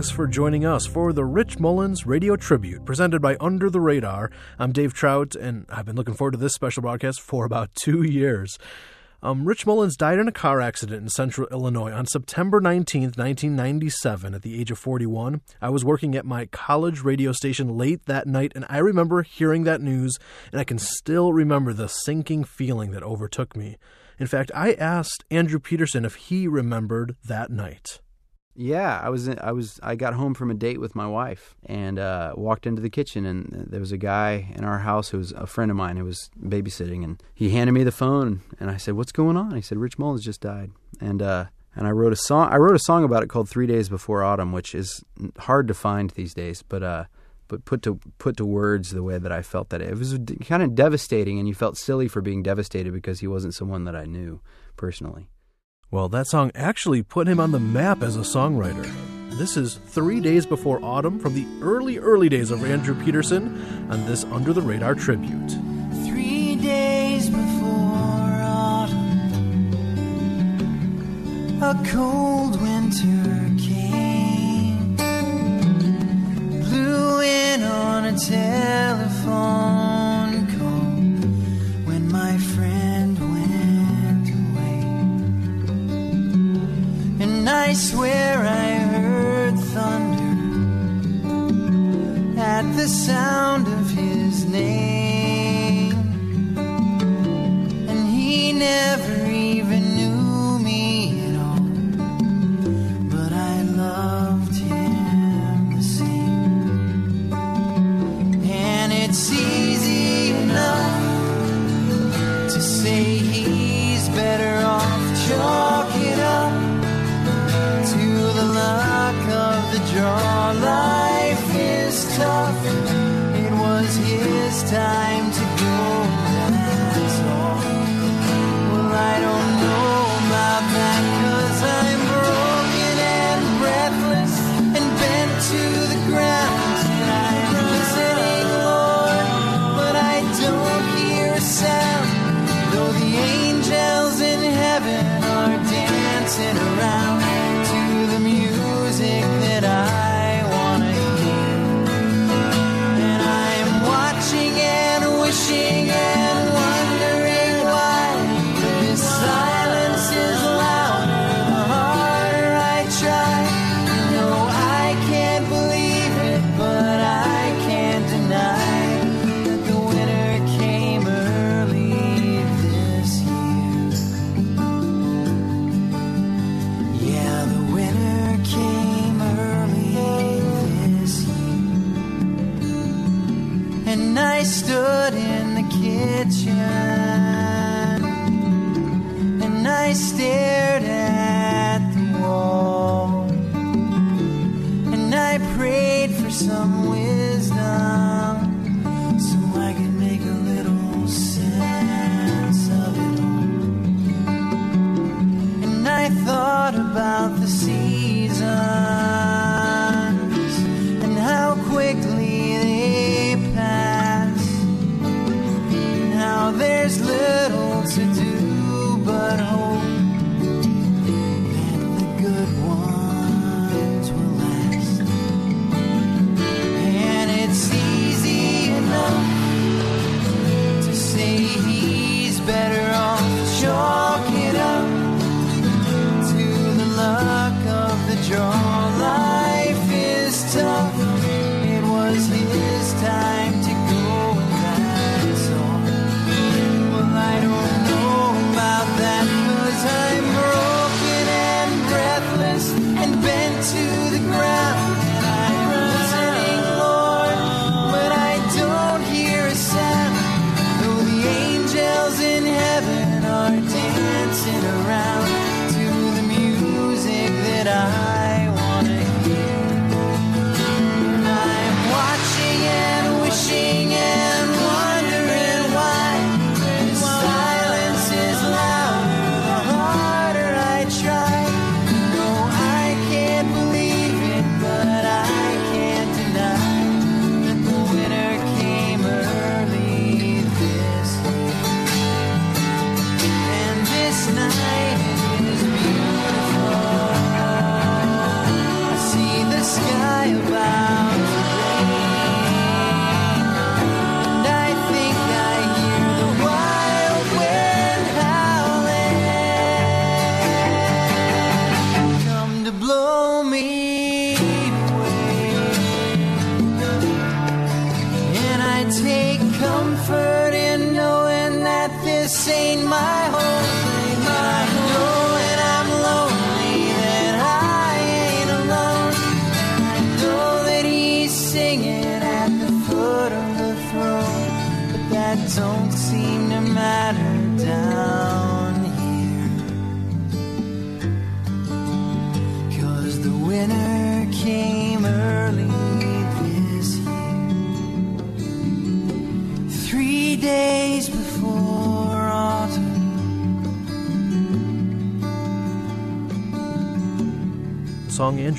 Thanks 0.00 0.10
for 0.10 0.26
joining 0.26 0.64
us 0.64 0.86
for 0.86 1.12
the 1.12 1.26
Rich 1.26 1.60
Mullins 1.60 2.06
Radio 2.06 2.34
Tribute 2.34 2.86
presented 2.86 3.20
by 3.20 3.36
Under 3.38 3.68
the 3.68 3.82
Radar. 3.82 4.30
I'm 4.58 4.72
Dave 4.72 4.94
Trout, 4.94 5.34
and 5.34 5.66
I've 5.68 5.84
been 5.84 5.94
looking 5.94 6.14
forward 6.14 6.30
to 6.30 6.38
this 6.38 6.54
special 6.54 6.80
broadcast 6.80 7.20
for 7.20 7.44
about 7.44 7.74
two 7.82 8.02
years. 8.02 8.58
Um, 9.22 9.44
Rich 9.44 9.66
Mullins 9.66 9.98
died 9.98 10.18
in 10.18 10.26
a 10.26 10.32
car 10.32 10.62
accident 10.62 11.02
in 11.02 11.10
central 11.10 11.48
Illinois 11.48 11.92
on 11.92 12.06
September 12.06 12.62
19th, 12.62 13.18
1997, 13.18 14.32
at 14.32 14.40
the 14.40 14.58
age 14.58 14.70
of 14.70 14.78
41. 14.78 15.42
I 15.60 15.68
was 15.68 15.84
working 15.84 16.14
at 16.14 16.24
my 16.24 16.46
college 16.46 17.02
radio 17.02 17.32
station 17.32 17.76
late 17.76 18.06
that 18.06 18.26
night, 18.26 18.52
and 18.54 18.64
I 18.70 18.78
remember 18.78 19.20
hearing 19.20 19.64
that 19.64 19.82
news, 19.82 20.16
and 20.50 20.58
I 20.58 20.64
can 20.64 20.78
still 20.78 21.34
remember 21.34 21.74
the 21.74 21.88
sinking 21.88 22.44
feeling 22.44 22.92
that 22.92 23.02
overtook 23.02 23.54
me. 23.54 23.76
In 24.18 24.26
fact, 24.26 24.50
I 24.54 24.72
asked 24.72 25.26
Andrew 25.30 25.58
Peterson 25.58 26.06
if 26.06 26.14
he 26.14 26.48
remembered 26.48 27.16
that 27.22 27.50
night. 27.50 28.00
Yeah, 28.56 29.00
I 29.02 29.08
was 29.08 29.28
I 29.28 29.52
was 29.52 29.78
I 29.82 29.94
got 29.94 30.14
home 30.14 30.34
from 30.34 30.50
a 30.50 30.54
date 30.54 30.80
with 30.80 30.94
my 30.94 31.06
wife 31.06 31.54
and 31.64 31.98
uh, 31.98 32.34
walked 32.36 32.66
into 32.66 32.82
the 32.82 32.90
kitchen 32.90 33.24
and 33.24 33.66
there 33.70 33.80
was 33.80 33.92
a 33.92 33.96
guy 33.96 34.52
in 34.54 34.64
our 34.64 34.80
house 34.80 35.10
who 35.10 35.18
was 35.18 35.32
a 35.32 35.46
friend 35.46 35.70
of 35.70 35.76
mine 35.76 35.96
who 35.96 36.04
was 36.04 36.30
babysitting 36.42 37.04
and 37.04 37.22
he 37.32 37.50
handed 37.50 37.72
me 37.72 37.84
the 37.84 37.92
phone 37.92 38.40
and 38.58 38.70
I 38.70 38.76
said, 38.76 38.94
"What's 38.94 39.12
going 39.12 39.36
on?" 39.36 39.54
He 39.54 39.62
said, 39.62 39.78
"Rich 39.78 39.98
Mullins 39.98 40.24
just 40.24 40.40
died." 40.40 40.72
And 41.00 41.22
uh, 41.22 41.46
and 41.76 41.86
I 41.86 41.90
wrote 41.90 42.12
a 42.12 42.16
song. 42.16 42.48
I 42.50 42.56
wrote 42.56 42.74
a 42.74 42.80
song 42.80 43.04
about 43.04 43.22
it 43.22 43.28
called 43.28 43.48
Three 43.48 43.66
Days 43.66 43.88
Before 43.88 44.24
Autumn, 44.24 44.52
which 44.52 44.74
is 44.74 45.04
hard 45.38 45.68
to 45.68 45.74
find 45.74 46.10
these 46.10 46.34
days, 46.34 46.62
but 46.62 46.82
uh, 46.82 47.04
but 47.48 47.64
put 47.64 47.82
to 47.82 48.00
put 48.18 48.36
to 48.38 48.44
words 48.44 48.90
the 48.90 49.02
way 49.02 49.18
that 49.18 49.32
I 49.32 49.42
felt 49.42 49.70
that 49.70 49.80
it, 49.80 49.90
it 49.90 49.98
was 49.98 50.18
kind 50.44 50.62
of 50.62 50.74
devastating, 50.74 51.38
and 51.38 51.46
you 51.46 51.54
felt 51.54 51.78
silly 51.78 52.08
for 52.08 52.20
being 52.20 52.42
devastated 52.42 52.92
because 52.92 53.20
he 53.20 53.26
wasn't 53.28 53.54
someone 53.54 53.84
that 53.84 53.94
I 53.94 54.04
knew 54.04 54.40
personally. 54.76 55.28
Well, 55.92 56.08
that 56.10 56.28
song 56.28 56.52
actually 56.54 57.02
put 57.02 57.26
him 57.26 57.40
on 57.40 57.50
the 57.50 57.58
map 57.58 58.04
as 58.04 58.14
a 58.14 58.20
songwriter. 58.20 58.88
This 59.36 59.56
is 59.56 59.74
Three 59.74 60.20
Days 60.20 60.46
Before 60.46 60.78
Autumn 60.84 61.18
from 61.18 61.34
the 61.34 61.44
early, 61.60 61.98
early 61.98 62.28
days 62.28 62.52
of 62.52 62.64
Andrew 62.64 62.94
Peterson 63.04 63.88
on 63.90 64.06
this 64.06 64.22
Under 64.22 64.52
the 64.52 64.62
Radar 64.62 64.94
tribute. 64.94 65.50
Three 66.06 66.54
days 66.54 67.28
before 67.28 68.38
autumn, 68.40 69.72
a 71.60 71.74
cold 71.88 72.62
winter 72.62 73.50
came. 73.60 74.94
Blew 76.68 77.20
in 77.22 77.64
on 77.64 78.04
a 78.04 78.16
telephone 78.16 79.69
swear 88.00 88.38
I 88.46 88.70
heard 88.94 89.58
thunder. 89.74 90.32
At 92.40 92.64
the 92.78 92.88
sound 92.88 93.69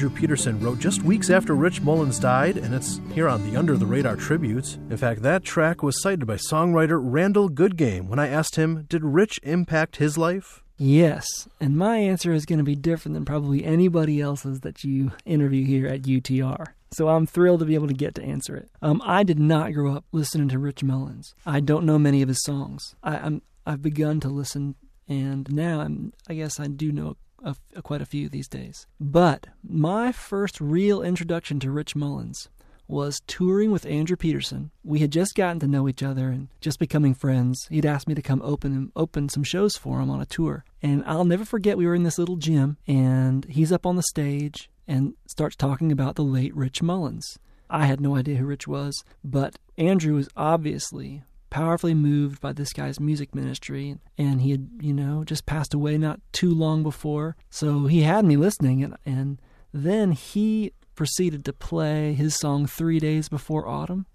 Andrew 0.02 0.20
Peterson 0.20 0.60
wrote 0.60 0.80
just 0.80 1.04
weeks 1.04 1.30
after 1.30 1.54
Rich 1.54 1.82
Mullins 1.82 2.18
died, 2.18 2.58
and 2.58 2.74
it's 2.74 3.00
here 3.14 3.30
on 3.30 3.48
the 3.48 3.56
Under 3.56 3.78
the 3.78 3.86
Radar 3.86 4.16
tributes. 4.16 4.80
In 4.90 4.98
fact, 4.98 5.22
that 5.22 5.44
track 5.44 5.84
was 5.84 6.02
cited 6.02 6.26
by 6.26 6.38
songwriter 6.38 7.00
Randall 7.00 7.52
Goodgame 7.52 8.08
when 8.08 8.18
I 8.18 8.28
asked 8.28 8.56
him, 8.56 8.88
Did 8.90 9.04
Rich 9.04 9.40
impact 9.44 9.98
his 9.98 10.18
life? 10.18 10.64
Yes, 10.76 11.48
and 11.60 11.78
my 11.78 11.98
answer 11.98 12.34
is 12.34 12.48
going 12.48 12.58
to 12.58 12.64
be 12.64 12.74
different 12.74 13.14
than 13.14 13.26
probably 13.26 13.64
anybody 13.64 14.20
else's 14.20 14.62
that 14.62 14.84
you 14.84 15.12
interview 15.24 15.68
here 15.68 15.86
at 15.86 16.02
UTR. 16.02 16.66
So 16.94 17.10
I'm 17.10 17.28
thrilled 17.28 17.60
to 17.60 17.68
be 17.68 17.76
able 17.76 17.88
to 17.88 17.94
get 17.94 18.16
to 18.16 18.24
answer 18.24 18.56
it. 18.56 18.72
Um, 18.82 19.04
I 19.06 19.22
did 19.22 19.38
not 19.38 19.72
grow 19.72 19.96
up 19.96 20.06
listening 20.12 20.50
to 20.50 20.58
Rich 20.58 20.84
Mullins. 20.84 21.36
I 21.46 21.60
don't 21.60 21.86
know 21.86 22.00
many 22.00 22.24
of 22.24 22.28
his 22.28 22.42
songs. 22.44 22.96
I, 23.04 23.18
I'm 23.18 23.44
I've 23.68 23.84
begun 23.84 24.20
to 24.22 24.30
listen, 24.30 24.74
and 25.08 25.48
now 25.54 25.82
I'm 25.82 26.12
I 26.28 26.34
guess 26.34 26.60
I 26.60 26.66
do 26.66 26.92
know 26.92 27.18
a, 27.44 27.82
quite 27.82 28.02
a 28.02 28.06
few 28.06 28.30
these 28.30 28.48
days. 28.48 28.88
But 29.00 29.48
my 29.64 30.12
first 30.12 30.60
real 30.62 31.02
introduction 31.02 31.60
to 31.62 31.72
Rich 31.72 31.96
Mullins 31.96 32.50
was 32.88 33.22
touring 33.26 33.72
with 33.72 33.86
Andrew 33.86 34.18
Peterson. 34.18 34.70
We 34.84 35.00
had 35.00 35.12
just 35.12 35.34
gotten 35.34 35.60
to 35.62 35.68
know 35.68 35.88
each 35.88 36.04
other 36.04 36.28
and 36.28 36.50
just 36.60 36.78
becoming 36.78 37.14
friends. 37.14 37.68
He'd 37.70 37.86
asked 37.86 38.08
me 38.08 38.16
to 38.16 38.22
come 38.22 38.42
open 38.44 38.92
open 38.96 39.30
some 39.30 39.44
shows 39.44 39.78
for 39.78 40.02
him 40.02 40.10
on 40.10 40.22
a 40.22 40.26
tour. 40.26 40.66
And 40.82 41.04
I'll 41.06 41.26
never 41.26 41.46
forget 41.46 41.78
we 41.78 41.88
were 41.88 41.96
in 41.96 42.04
this 42.04 42.18
little 42.18 42.36
gym 42.36 42.78
and 42.88 43.46
he's 43.46 43.72
up 43.72 43.86
on 43.86 43.96
the 43.96 44.04
stage 44.04 44.70
and 44.88 45.14
starts 45.26 45.56
talking 45.56 45.92
about 45.92 46.16
the 46.16 46.24
late 46.24 46.56
Rich 46.56 46.82
Mullins. 46.82 47.40
I 47.70 47.86
had 47.86 48.02
no 48.02 48.18
idea 48.18 48.36
who 48.36 48.46
Rich 48.46 48.68
was, 48.68 49.06
but 49.24 49.58
Andrew 49.78 50.16
was 50.16 50.28
obviously 50.36 51.24
powerfully 51.52 51.94
moved 51.94 52.42
by 52.42 52.54
this 52.54 52.74
guy's 52.74 53.00
music 53.00 53.36
ministry 53.36 53.98
and 54.18 54.42
he 54.42 54.50
had, 54.52 54.70
you 54.80 54.94
know, 54.94 55.24
just 55.24 55.46
passed 55.46 55.76
away 55.76 56.00
not 56.00 56.20
too 56.32 56.52
long 56.52 56.82
before. 56.82 57.36
So 57.52 57.86
he 57.86 58.02
had 58.02 58.26
me 58.26 58.38
listening 58.38 58.84
and 58.84 58.98
and 59.06 59.40
then 59.72 60.14
he 60.14 60.74
proceeded 60.96 61.46
to 61.46 61.54
play 61.54 62.14
his 62.14 62.36
song 62.36 62.66
Three 62.66 63.00
Days 63.00 63.30
Before 63.30 63.68
Autumn. 63.68 64.06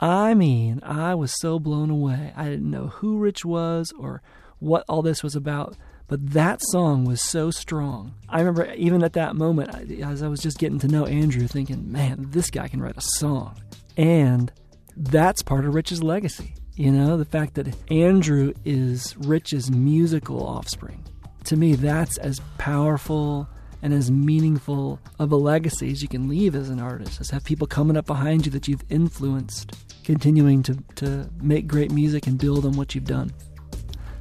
I 0.00 0.34
mean, 0.34 0.80
I 0.82 1.14
was 1.14 1.38
so 1.38 1.58
blown 1.58 1.90
away. 1.90 2.32
I 2.36 2.44
didn't 2.44 2.70
know 2.70 2.88
who 2.88 3.18
Rich 3.18 3.44
was 3.44 3.92
or 3.98 4.22
what 4.58 4.84
all 4.88 5.02
this 5.02 5.22
was 5.22 5.36
about, 5.36 5.76
but 6.08 6.32
that 6.32 6.60
song 6.62 7.04
was 7.04 7.22
so 7.22 7.50
strong. 7.50 8.14
I 8.28 8.40
remember 8.40 8.72
even 8.74 9.02
at 9.04 9.12
that 9.12 9.36
moment, 9.36 9.90
as 10.02 10.22
I 10.22 10.28
was 10.28 10.40
just 10.40 10.58
getting 10.58 10.78
to 10.80 10.88
know 10.88 11.06
Andrew, 11.06 11.46
thinking, 11.46 11.90
man, 11.90 12.26
this 12.30 12.50
guy 12.50 12.68
can 12.68 12.80
write 12.80 12.96
a 12.96 13.02
song. 13.02 13.56
And 13.96 14.52
that's 14.96 15.42
part 15.42 15.64
of 15.64 15.74
Rich's 15.74 16.02
legacy. 16.02 16.54
You 16.76 16.90
know, 16.90 17.16
the 17.16 17.24
fact 17.24 17.54
that 17.54 17.72
Andrew 17.88 18.52
is 18.64 19.16
Rich's 19.18 19.70
musical 19.70 20.44
offspring. 20.44 21.04
To 21.44 21.56
me, 21.56 21.76
that's 21.76 22.18
as 22.18 22.40
powerful 22.58 23.48
and 23.80 23.94
as 23.94 24.10
meaningful 24.10 24.98
of 25.20 25.30
a 25.30 25.36
legacy 25.36 25.92
as 25.92 26.02
you 26.02 26.08
can 26.08 26.28
leave 26.28 26.56
as 26.56 26.70
an 26.70 26.80
artist, 26.80 27.20
is 27.20 27.30
have 27.30 27.44
people 27.44 27.68
coming 27.68 27.96
up 27.96 28.06
behind 28.06 28.46
you 28.46 28.52
that 28.52 28.66
you've 28.66 28.82
influenced, 28.88 29.76
continuing 30.02 30.64
to, 30.64 30.74
to 30.96 31.30
make 31.40 31.68
great 31.68 31.92
music 31.92 32.26
and 32.26 32.38
build 32.38 32.64
on 32.64 32.72
what 32.72 32.94
you've 32.94 33.04
done. 33.04 33.30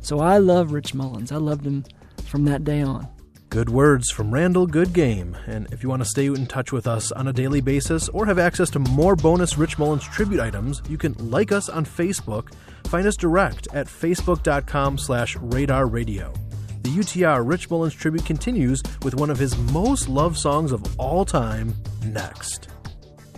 So 0.01 0.19
I 0.19 0.37
love 0.37 0.73
Rich 0.73 0.93
Mullins. 0.93 1.31
I 1.31 1.37
loved 1.37 1.65
him 1.65 1.85
from 2.25 2.45
that 2.45 2.65
day 2.65 2.81
on. 2.81 3.07
Good 3.53 3.69
words 3.69 4.09
from 4.09 4.33
Randall 4.33 4.67
Goodgame. 4.67 5.37
And 5.45 5.71
if 5.71 5.83
you 5.83 5.89
want 5.89 6.01
to 6.01 6.09
stay 6.09 6.25
in 6.25 6.47
touch 6.47 6.71
with 6.71 6.87
us 6.87 7.11
on 7.11 7.27
a 7.27 7.31
daily 7.33 7.61
basis 7.61 8.09
or 8.09 8.25
have 8.25 8.39
access 8.39 8.67
to 8.71 8.79
more 8.79 9.15
bonus 9.15 9.59
Rich 9.59 9.77
Mullins 9.77 10.03
tribute 10.03 10.41
items, 10.41 10.81
you 10.89 10.97
can 10.97 11.13
like 11.29 11.51
us 11.51 11.69
on 11.69 11.85
Facebook. 11.85 12.51
Find 12.87 13.05
us 13.05 13.15
direct 13.15 13.67
at 13.71 13.85
facebook.com 13.85 14.97
slash 14.97 15.35
radar 15.35 15.85
radio. 15.85 16.33
The 16.81 16.89
UTR 16.89 17.47
Rich 17.47 17.69
Mullins 17.69 17.93
tribute 17.93 18.25
continues 18.25 18.81
with 19.03 19.13
one 19.13 19.29
of 19.29 19.37
his 19.37 19.55
most 19.71 20.09
loved 20.09 20.39
songs 20.39 20.71
of 20.71 20.99
all 20.99 21.23
time 21.23 21.75
next. 22.03 22.69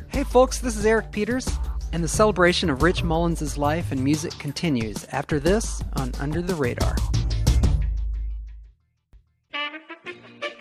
Hey 0.07 0.24
folks, 0.24 0.59
this 0.59 0.78
is 0.78 0.86
Eric 0.86 1.11
Peters, 1.11 1.49
and 1.91 2.01
the 2.01 2.07
celebration 2.07 2.70
of 2.70 2.84
Rich 2.84 3.03
Mullins' 3.03 3.57
life 3.57 3.91
and 3.91 4.01
music 4.01 4.32
continues 4.39 5.05
after 5.11 5.41
this 5.41 5.84
on 5.97 6.13
Under 6.22 6.41
the 6.41 6.55
Radar. 6.55 6.95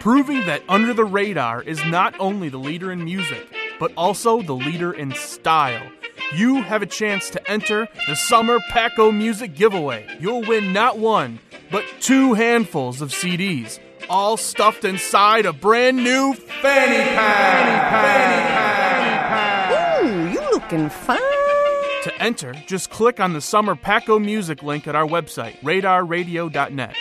Proving 0.04 0.44
that 0.44 0.62
Under 0.68 0.92
the 0.92 1.02
Radar 1.02 1.62
is 1.62 1.82
not 1.86 2.14
only 2.20 2.50
the 2.50 2.58
leader 2.58 2.92
in 2.92 3.02
music, 3.02 3.48
but 3.80 3.90
also 3.96 4.42
the 4.42 4.52
leader 4.52 4.92
in 4.92 5.14
style. 5.14 5.90
You 6.34 6.56
have 6.56 6.82
a 6.82 6.86
chance 6.86 7.30
to 7.30 7.50
enter 7.50 7.88
the 8.06 8.14
Summer 8.14 8.58
Paco 8.68 9.10
Music 9.10 9.54
Giveaway. 9.54 10.06
You'll 10.20 10.42
win 10.42 10.74
not 10.74 10.98
one, 10.98 11.38
but 11.70 11.86
two 12.00 12.34
handfuls 12.34 13.00
of 13.00 13.12
CDs, 13.12 13.78
all 14.10 14.36
stuffed 14.36 14.84
inside 14.84 15.46
a 15.46 15.54
brand 15.54 15.96
new 15.96 16.34
fanny 16.34 17.02
pack. 17.16 17.90
Fanny 17.90 19.16
pack. 19.70 20.04
Ooh, 20.04 20.28
you 20.28 20.40
looking 20.50 20.90
fine. 20.90 21.18
To 22.02 22.12
enter, 22.22 22.52
just 22.66 22.90
click 22.90 23.20
on 23.20 23.32
the 23.32 23.40
Summer 23.40 23.74
Paco 23.74 24.18
Music 24.18 24.62
link 24.62 24.86
at 24.86 24.94
our 24.94 25.06
website, 25.06 25.58
radarradio.net. 25.62 26.94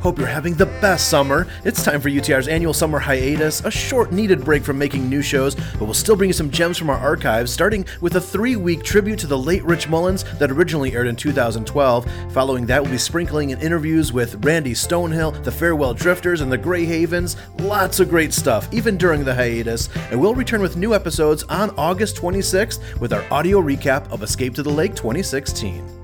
Hope 0.00 0.16
you're 0.16 0.28
having 0.28 0.54
the 0.54 0.66
best 0.66 1.08
summer. 1.08 1.48
It's 1.64 1.82
time 1.82 2.00
for 2.00 2.08
UTR's 2.08 2.46
annual 2.46 2.72
summer 2.72 3.00
hiatus, 3.00 3.64
a 3.64 3.70
short 3.70 4.12
needed 4.12 4.44
break 4.44 4.62
from 4.62 4.78
making 4.78 5.08
new 5.08 5.22
shows, 5.22 5.56
but 5.56 5.82
we'll 5.82 5.92
still 5.92 6.14
bring 6.14 6.30
you 6.30 6.34
some 6.34 6.52
gems 6.52 6.78
from 6.78 6.88
our 6.88 6.96
archives, 6.96 7.52
starting 7.52 7.84
with 8.00 8.14
a 8.14 8.20
three 8.20 8.54
week 8.54 8.84
tribute 8.84 9.18
to 9.18 9.26
the 9.26 9.36
late 9.36 9.64
Rich 9.64 9.88
Mullins 9.88 10.22
that 10.38 10.52
originally 10.52 10.94
aired 10.94 11.08
in 11.08 11.16
2012. 11.16 12.06
Following 12.32 12.64
that, 12.66 12.80
we'll 12.80 12.92
be 12.92 12.98
sprinkling 12.98 13.50
in 13.50 13.60
interviews 13.60 14.12
with 14.12 14.44
Randy 14.44 14.72
Stonehill, 14.72 15.42
the 15.42 15.52
Farewell 15.52 15.94
Drifters, 15.94 16.42
and 16.42 16.52
the 16.52 16.58
Grey 16.58 16.84
Havens. 16.84 17.36
Lots 17.58 17.98
of 17.98 18.08
great 18.08 18.32
stuff, 18.32 18.72
even 18.72 18.96
during 18.96 19.24
the 19.24 19.34
hiatus. 19.34 19.88
And 20.10 20.20
we'll 20.20 20.34
return 20.34 20.62
with 20.62 20.76
new 20.76 20.94
episodes 20.94 21.42
on 21.44 21.70
August 21.76 22.16
26th 22.16 23.00
with 23.00 23.12
our 23.12 23.24
audio 23.32 23.60
recap 23.60 24.10
of 24.12 24.22
Escape 24.22 24.54
to 24.54 24.62
the 24.62 24.70
Lake 24.70 24.94
2016. 24.94 25.97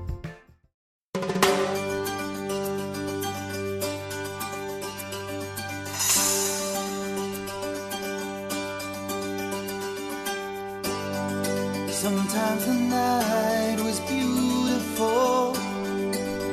Sometimes 11.95 12.65
the 12.65 12.73
night 12.73 13.77
was 13.79 14.01
beautiful. 14.01 15.55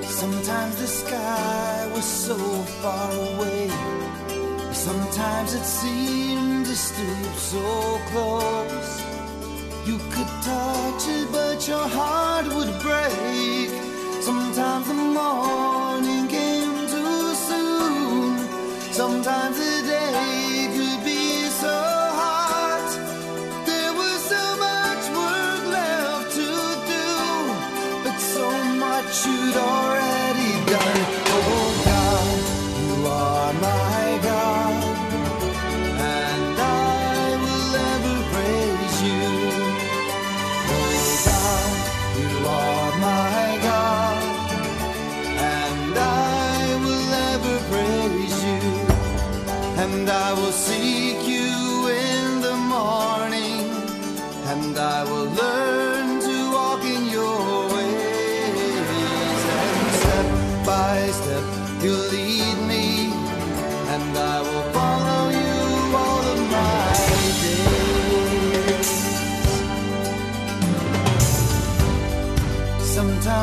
Sometimes 0.02 0.76
the 0.76 0.86
sky 0.86 1.90
was 1.92 2.04
so 2.04 2.36
far 2.80 3.10
away. 3.10 3.68
Sometimes 4.72 5.54
it 5.54 5.64
seemed 5.64 6.66
to 6.66 6.76
stoop 6.76 7.34
so 7.34 7.98
close. 8.10 9.02
You 9.84 9.98
could 10.12 10.32
touch 10.46 11.08
it, 11.08 11.26
but 11.32 11.66
your 11.66 11.88
heart 11.88 12.46
would 12.46 12.72
break. 12.80 13.68
Sometimes 14.22 14.86
the 14.86 14.94
morning 14.94 15.91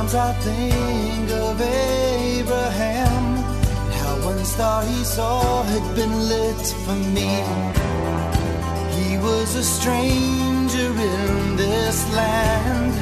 Sometimes 0.10 0.38
I 0.38 0.41
think 0.41 1.30
of 1.30 1.62
Abraham 1.62 3.36
how 3.91 4.26
one 4.26 4.43
star 4.43 4.84
he 4.84 5.03
saw 5.03 5.62
had 5.62 5.95
been 5.95 6.28
lit 6.28 6.66
for 6.84 6.95
me. 7.14 7.43
He 8.97 9.18
was 9.18 9.55
a 9.55 9.64
stranger 9.64 10.89
in 10.89 11.55
this 11.57 12.12
land, 12.16 12.93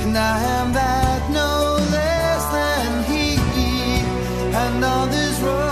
and 0.00 0.16
I 0.16 0.38
am 0.58 0.72
that 0.72 1.30
no 1.30 1.76
less 1.90 2.44
than 2.56 3.04
he. 3.12 3.36
And 4.54 4.82
on 4.84 5.10
this 5.10 5.38
road 5.40 5.71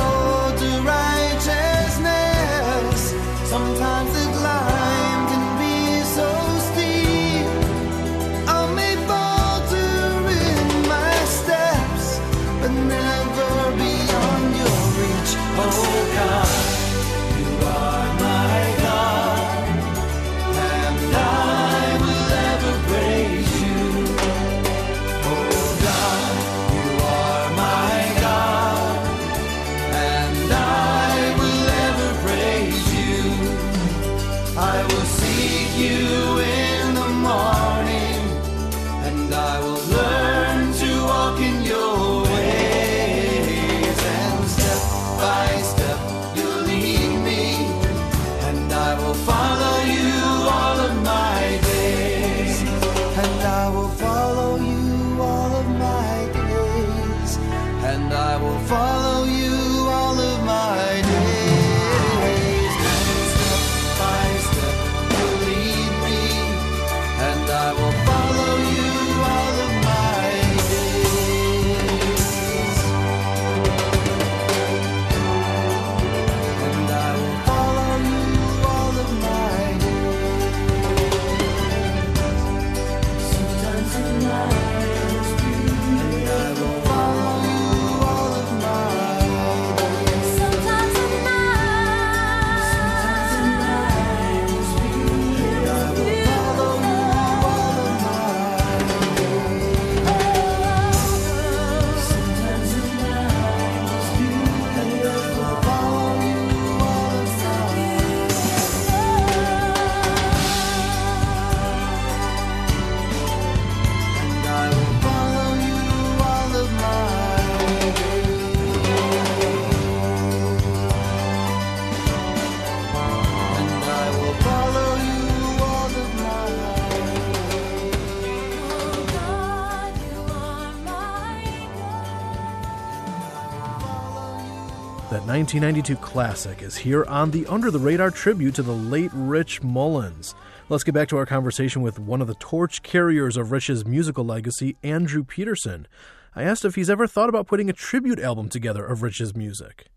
1992 135.52 135.96
classic 135.96 136.62
is 136.62 136.76
here 136.76 137.04
on 137.06 137.32
the 137.32 137.44
Under 137.46 137.72
the 137.72 137.78
Radar 137.80 138.12
tribute 138.12 138.54
to 138.54 138.62
the 138.62 138.72
late 138.72 139.10
Rich 139.12 139.64
Mullins. 139.64 140.32
Let's 140.68 140.84
get 140.84 140.94
back 140.94 141.08
to 141.08 141.16
our 141.16 141.26
conversation 141.26 141.82
with 141.82 141.98
one 141.98 142.20
of 142.20 142.28
the 142.28 142.36
torch 142.36 142.84
carriers 142.84 143.36
of 143.36 143.50
Rich's 143.50 143.84
musical 143.84 144.24
legacy, 144.24 144.76
Andrew 144.84 145.24
Peterson. 145.24 145.88
I 146.36 146.44
asked 146.44 146.64
if 146.64 146.76
he's 146.76 146.88
ever 146.88 147.08
thought 147.08 147.28
about 147.28 147.48
putting 147.48 147.68
a 147.68 147.72
tribute 147.72 148.20
album 148.20 148.48
together 148.48 148.86
of 148.86 149.02
Rich's 149.02 149.34
music 149.34 149.88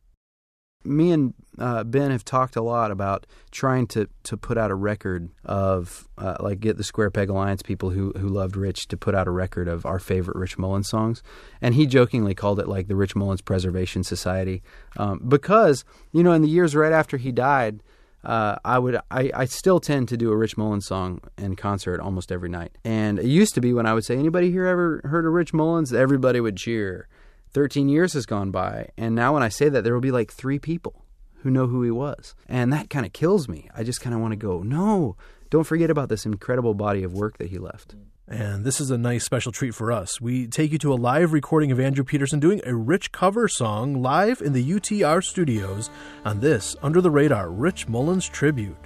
me 0.86 1.12
and 1.12 1.34
uh, 1.60 1.84
Ben 1.84 2.12
have 2.12 2.26
talked 2.26 2.56
a 2.56 2.62
lot 2.62 2.92
about 2.92 3.26
trying 3.52 3.88
to, 3.88 4.10
to 4.24 4.38
put 4.38 4.58
out 4.58 4.72
a 4.72 4.76
record 4.76 5.30
of 5.46 6.08
uh, 6.18 6.38
like 6.40 6.60
get 6.60 6.78
the 6.78 6.84
Square 6.84 7.12
Peg 7.12 7.30
Alliance 7.30 7.62
people 7.62 7.92
who 7.92 8.12
who 8.18 8.28
loved 8.28 8.56
Rich 8.56 8.88
to 8.90 8.98
put 8.98 9.16
out 9.16 9.28
a 9.28 9.32
record 9.32 9.68
of 9.68 9.86
our 9.86 10.00
favorite 10.00 10.38
Rich 10.38 10.58
Mullins 10.58 10.90
songs, 10.90 11.22
and 11.62 11.76
he 11.76 11.86
jokingly 11.86 12.34
called 12.34 12.60
it 12.60 12.68
like 12.68 12.88
the 12.88 12.96
Rich 12.96 13.16
Mullins 13.16 13.42
Preservation 13.42 14.04
Society 14.04 14.64
um, 14.98 15.22
because 15.28 15.86
you 16.12 16.24
know 16.24 16.34
in 16.34 16.42
the 16.42 16.50
years 16.50 16.76
right 16.76 16.94
after 16.94 17.18
he 17.18 17.32
died. 17.32 17.82
Uh, 18.24 18.56
I 18.64 18.80
would 18.80 18.96
I, 19.12 19.32
I 19.34 19.44
still 19.44 19.82
tend 19.82 20.08
to 20.08 20.16
do 20.16 20.32
a 20.32 20.38
Rich 20.38 20.56
Mullins 20.56 20.86
song 20.86 21.20
in 21.38 21.58
concert 21.58 22.00
almost 22.00 22.32
every 22.32 22.48
night. 22.48 22.72
And 22.86 23.20
it 23.20 23.26
used 23.26 23.54
to 23.56 23.60
be 23.60 23.74
when 23.74 23.86
I 23.86 23.94
would 23.94 24.06
say, 24.06 24.16
Anybody 24.16 24.50
here 24.50 24.66
ever 24.66 25.02
heard 25.04 25.26
of 25.26 25.34
Rich 25.34 25.54
Mullins? 25.54 25.92
Everybody 25.92 26.40
would 26.40 26.56
cheer. 26.56 27.10
13 27.54 27.90
years 27.90 28.14
has 28.14 28.26
gone 28.26 28.52
by, 28.52 28.90
and 28.98 29.16
now 29.16 29.34
when 29.34 29.44
I 29.44 29.50
say 29.50 29.70
that, 29.70 29.84
there 29.84 29.94
will 29.94 30.02
be 30.02 30.12
like 30.12 30.32
three 30.32 30.60
people 30.60 31.04
who 31.44 31.52
know 31.52 31.68
who 31.68 31.84
he 31.84 31.92
was. 31.92 32.36
And 32.48 32.72
that 32.74 32.90
kind 32.90 33.06
of 33.06 33.14
kills 33.14 33.48
me. 33.48 33.70
I 33.76 33.84
just 33.84 34.02
kind 34.02 34.16
of 34.16 34.22
want 34.22 34.32
to 34.32 34.38
go, 34.38 34.64
no, 34.64 35.18
don't 35.50 35.66
forget 35.66 35.90
about 35.90 36.10
this 36.10 36.26
incredible 36.26 36.74
body 36.74 37.04
of 37.04 37.14
work 37.14 37.38
that 37.38 37.50
he 37.50 37.58
left. 37.58 37.96
And 38.28 38.64
this 38.64 38.80
is 38.80 38.90
a 38.90 38.98
nice 38.98 39.26
special 39.26 39.52
treat 39.52 39.76
for 39.76 39.92
us. 39.92 40.22
We 40.22 40.48
take 40.48 40.72
you 40.72 40.78
to 40.80 40.94
a 40.94 40.96
live 40.96 41.34
recording 41.34 41.72
of 41.72 41.80
Andrew 41.80 42.06
Peterson 42.06 42.40
doing 42.40 42.62
a 42.66 42.74
Rich 42.74 43.12
cover 43.12 43.50
song 43.50 44.02
live 44.02 44.42
in 44.42 44.54
the 44.54 44.72
UTR 44.72 45.22
studios 45.22 45.90
on 46.24 46.40
this 46.40 46.78
Under 46.82 47.02
the 47.02 47.12
Radar 47.12 47.52
Rich 47.52 47.90
Mullins 47.90 48.28
tribute. 48.30 48.78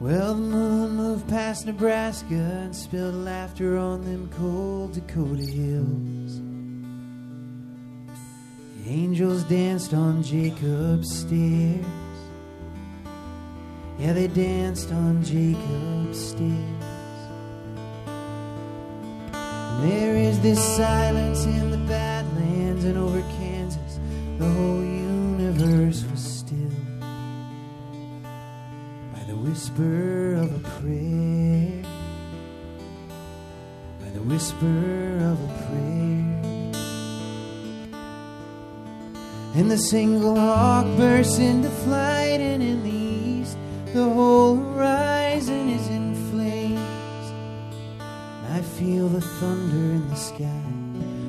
Well, 0.00 0.34
the 0.34 0.40
moon 0.40 0.96
moved 0.96 1.28
past 1.28 1.64
Nebraska 1.64 2.34
and 2.34 2.74
spilled 2.74 3.14
laughter 3.14 3.78
on 3.78 4.04
them 4.04 4.28
cold 4.36 4.92
Dakota 4.92 5.42
hills. 5.42 6.42
Angels 8.88 9.42
danced 9.42 9.94
on 9.94 10.22
Jacob's 10.22 11.12
stairs. 11.12 11.84
Yeah, 13.98 14.12
they 14.12 14.28
danced 14.28 14.92
on 14.92 15.24
Jacob's 15.24 16.28
stairs. 16.28 16.84
And 19.26 19.90
there 19.90 20.14
is 20.14 20.38
this 20.40 20.62
silence 20.76 21.46
in 21.46 21.72
the 21.72 21.78
Badlands 21.78 22.84
and 22.84 22.96
over 22.96 23.22
Kansas, 23.40 23.98
the 24.38 24.48
whole 24.48 24.84
universe 24.84 26.04
was 26.08 26.22
still. 26.22 26.56
By 29.12 29.24
the 29.26 29.34
whisper 29.34 30.34
of 30.34 30.54
a 30.54 30.60
prayer, 30.80 31.82
by 34.00 34.10
the 34.10 34.22
whisper 34.22 35.18
of 35.26 35.42
a 35.42 35.66
prayer. 35.66 36.15
And 39.56 39.70
the 39.70 39.78
single 39.78 40.36
hawk 40.36 40.84
bursts 40.98 41.38
into 41.38 41.70
flight, 41.70 42.42
and 42.42 42.62
in 42.62 42.82
the 42.82 42.90
east, 42.90 43.56
the 43.94 44.04
whole 44.04 44.56
horizon 44.56 45.70
is 45.70 45.88
in 45.88 46.14
flames. 46.30 46.78
I 48.50 48.60
feel 48.60 49.08
the 49.08 49.22
thunder 49.22 49.94
in 49.96 50.06
the 50.10 50.14
sky. 50.14 50.62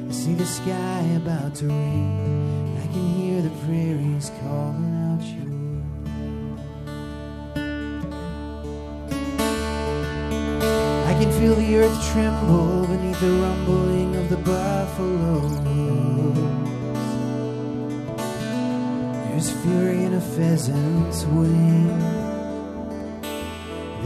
I 0.10 0.12
see 0.12 0.34
the 0.34 0.46
sky 0.46 1.04
about 1.16 1.56
to 1.56 1.68
rain. 1.68 2.78
I 2.84 2.88
can 2.88 3.14
hear 3.14 3.42
the 3.42 3.50
prairies 3.66 4.30
calling 4.42 4.94
out 5.08 5.24
your 5.24 5.48
I 11.08 11.14
can 11.18 11.32
feel 11.40 11.56
the 11.56 11.78
earth 11.78 12.12
tremble 12.12 12.88
beneath 12.88 13.22
the 13.22 13.32
rumbling 13.32 14.18
of 14.18 14.28
the 14.30 14.36
buffalo. 14.36 16.57
There's 19.38 19.52
fury 19.52 20.04
in 20.04 20.16
a 20.16 20.20
pheasant's 20.20 21.24
wing. 21.26 22.00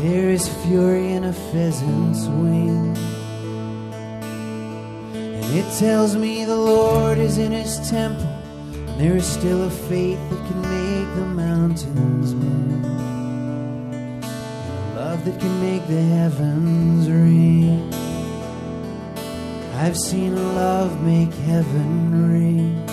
There 0.03 0.29
is 0.29 0.49
fury 0.65 1.13
in 1.13 1.23
a 1.23 1.31
pheasant's 1.31 2.25
wing. 2.25 2.97
And 5.15 5.45
it 5.55 5.79
tells 5.79 6.17
me 6.17 6.43
the 6.43 6.57
Lord 6.57 7.17
is 7.17 7.37
in 7.37 7.53
his 7.53 7.79
temple. 7.89 8.25
And 8.25 8.99
there 8.99 9.15
is 9.15 9.25
still 9.25 9.63
a 9.63 9.69
faith 9.69 10.19
that 10.31 10.47
can 10.49 10.61
make 10.63 11.15
the 11.15 11.27
mountains 11.27 12.33
move. 12.33 12.83
And 13.93 14.25
a 14.25 14.95
love 14.97 15.23
that 15.23 15.39
can 15.39 15.61
make 15.61 15.87
the 15.87 16.01
heavens 16.01 17.09
ring. 17.09 17.89
I've 19.75 19.95
seen 19.95 20.35
love 20.55 21.01
make 21.01 21.33
heaven 21.45 22.29
ring. 22.29 22.90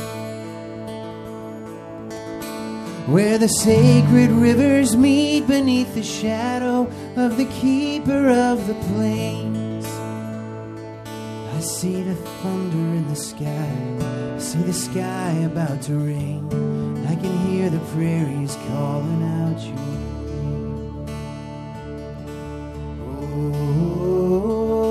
Where 3.09 3.38
the 3.38 3.48
sacred 3.48 4.30
rivers 4.30 4.94
meet 4.94 5.46
beneath 5.46 5.94
the 5.94 6.02
shadow 6.02 6.82
of 7.16 7.38
the 7.38 7.46
keeper 7.46 8.28
of 8.28 8.66
the 8.66 8.74
plains. 8.92 9.86
I 11.56 11.61
see 11.61 12.02
the 12.02 12.14
thunder 12.14 12.76
in 12.76 13.09
the 13.09 13.16
sky, 13.16 13.72
I 14.36 14.38
see 14.38 14.61
the 14.61 14.74
sky 14.74 15.32
about 15.46 15.80
to 15.82 15.94
rain. 15.94 16.46
I 17.06 17.14
can 17.14 17.34
hear 17.46 17.70
the 17.70 17.80
prairies 17.94 18.56
calling 18.68 19.22
out 19.22 19.59
your 19.59 19.74
name. 19.74 21.06
Oh, 23.32 24.88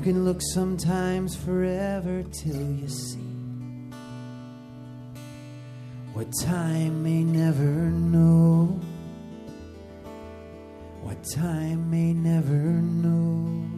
you 0.00 0.14
can 0.14 0.24
look 0.24 0.40
sometimes 0.40 1.36
forever 1.36 2.22
till 2.32 2.72
you 2.72 2.88
see 2.88 3.18
what 6.14 6.32
time 6.40 7.02
may 7.02 7.22
never 7.22 7.90
know. 8.08 8.80
What 11.02 11.22
time 11.22 11.90
may 11.90 12.14
never 12.14 12.80
know. 13.02 13.68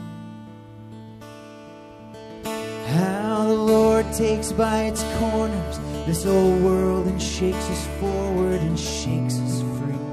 How 2.45 3.45
the 3.49 3.55
Lord 3.55 4.07
takes 4.13 4.53
by 4.53 4.85
its 4.85 5.03
corners 5.19 5.79
this 6.07 6.25
old 6.25 6.63
world 6.63 7.09
and 7.09 7.21
shakes 7.21 7.69
us 7.69 7.87
forward 7.99 8.61
and 8.61 8.79
shakes 8.79 9.41
us 9.41 9.61
free 9.77 10.07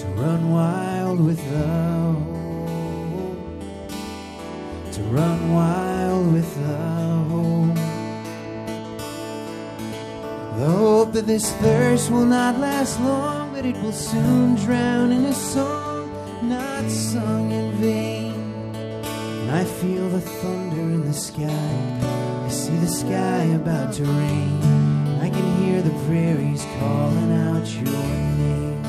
to 0.00 0.06
run 0.14 0.50
wild 0.50 1.20
with 1.20 1.36
the 1.50 1.66
hope, 1.66 2.35
to 4.96 5.02
run 5.02 5.52
wild 5.52 6.32
with 6.32 6.54
the 6.56 6.76
hope. 7.28 7.74
The 10.58 10.70
hope 10.70 11.12
that 11.12 11.26
this 11.26 11.52
thirst 11.56 12.10
will 12.10 12.24
not 12.24 12.58
last 12.58 12.98
long, 13.00 13.52
but 13.52 13.66
it 13.66 13.76
will 13.82 13.92
soon 13.92 14.54
drown 14.54 15.12
in 15.12 15.26
a 15.26 15.34
song 15.34 15.86
not 16.42 16.90
sung 16.90 17.50
in 17.52 17.72
vain. 17.72 18.34
And 18.74 19.50
I 19.50 19.64
feel 19.64 20.08
the 20.08 20.20
thunder 20.20 20.80
in 20.80 21.04
the 21.04 21.12
sky. 21.12 22.00
I 22.46 22.48
see 22.48 22.76
the 22.76 22.88
sky 22.88 23.42
about 23.60 23.92
to 23.94 24.04
rain. 24.04 24.62
I 25.20 25.28
can 25.28 25.62
hear 25.62 25.82
the 25.82 25.96
prairies 26.06 26.64
calling 26.78 27.32
out 27.32 27.66
your 27.68 27.84
name. 27.84 28.84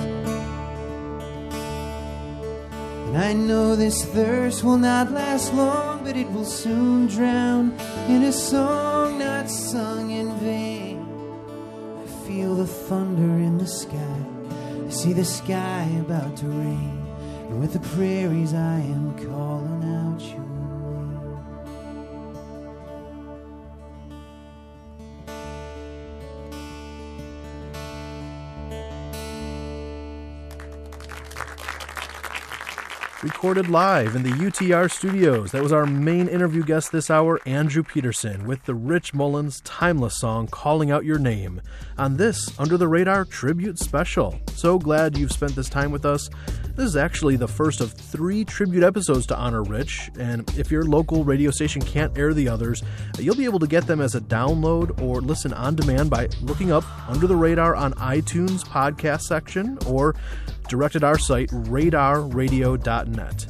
And 3.08 3.18
I 3.18 3.34
know 3.34 3.76
this 3.76 4.06
thirst 4.06 4.64
will 4.64 4.78
not 4.78 5.12
last 5.12 5.54
long, 5.54 5.97
but 6.08 6.16
it 6.16 6.32
will 6.32 6.46
soon 6.46 7.06
drown 7.08 7.78
in 8.08 8.24
a 8.24 8.32
song 8.32 9.20
not 9.20 9.50
sung 9.50 10.10
in 10.10 10.34
vain. 10.40 11.06
I 12.02 12.08
feel 12.26 12.56
the 12.56 12.66
thunder 12.66 13.44
in 13.44 13.58
the 13.58 13.68
sky. 13.68 14.22
I 14.86 14.90
see 14.90 15.12
the 15.12 15.26
sky 15.26 15.86
about 16.00 16.38
to 16.38 16.46
rain. 16.46 17.06
And 17.50 17.60
with 17.60 17.74
the 17.74 17.82
prairies 17.98 18.54
I 18.54 18.80
am 18.96 19.18
calling 19.18 19.84
out 19.84 20.22
your 20.22 20.57
recorded 33.28 33.68
live 33.68 34.16
in 34.16 34.24
the 34.24 34.32
UTR 34.32 34.90
studios. 34.90 35.52
That 35.52 35.62
was 35.62 35.74
our 35.74 35.86
main 35.86 36.30
interview 36.30 36.64
guest 36.64 36.94
this 36.94 37.12
hour, 37.12 37.42
Andrew 37.46 37.84
Peterson, 37.84 38.48
with 38.48 38.64
the 38.64 38.74
Rich 38.74 39.14
Mullins 39.14 39.60
timeless 39.66 40.18
song 40.18 40.48
Calling 40.48 40.92
Out 40.92 41.04
Your 41.04 41.20
Name 41.20 41.62
on 41.98 42.16
this 42.16 42.58
Under 42.58 42.78
the 42.78 42.88
Radar 42.88 43.26
tribute 43.26 43.80
special. 43.80 44.40
So 44.56 44.80
glad 44.80 45.18
you've 45.18 45.34
spent 45.34 45.58
this 45.58 45.68
time 45.68 45.92
with 45.92 46.06
us. 46.06 46.30
This 46.78 46.86
is 46.86 46.96
actually 46.96 47.36
the 47.36 47.50
first 47.50 47.82
of 47.82 47.92
three 47.92 48.46
tribute 48.46 48.84
episodes 48.84 49.26
to 49.26 49.36
honor 49.36 49.64
Rich, 49.64 50.10
and 50.18 50.50
if 50.58 50.72
your 50.72 50.84
local 50.84 51.26
radio 51.26 51.52
station 51.52 51.82
can't 51.82 52.18
air 52.18 52.34
the 52.34 52.48
others, 52.48 52.82
you'll 53.20 53.36
be 53.36 53.46
able 53.46 53.60
to 53.60 53.68
get 53.68 53.88
them 53.88 54.00
as 54.00 54.16
a 54.16 54.22
download 54.22 55.02
or 55.02 55.20
listen 55.20 55.52
on 55.54 55.76
demand 55.76 56.10
by 56.10 56.30
looking 56.42 56.72
up 56.72 56.86
Under 57.10 57.28
the 57.28 57.36
Radar 57.36 57.76
on 57.76 57.94
iTunes 57.96 58.64
podcast 58.64 59.24
section 59.24 59.78
or 59.86 60.16
directed 60.68 61.04
our 61.04 61.18
site, 61.18 61.50
radarradio.net. 61.50 63.46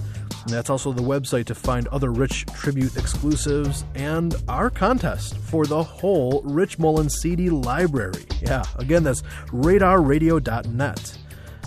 And 0.47 0.53
that's 0.53 0.69
also 0.69 0.93
the 0.93 1.03
website 1.03 1.45
to 1.47 1.55
find 1.55 1.87
other 1.89 2.11
Rich 2.11 2.45
Tribute 2.53 2.95
exclusives 2.95 3.83
and 3.95 4.33
our 4.47 4.69
contest 4.69 5.37
for 5.39 5.65
the 5.65 5.83
whole 5.83 6.41
Rich 6.45 6.79
Mullins 6.79 7.19
CD 7.19 7.49
library. 7.49 8.23
Yeah, 8.41 8.63
again, 8.77 9.03
that's 9.03 9.23
radarradio.net. 9.47 11.17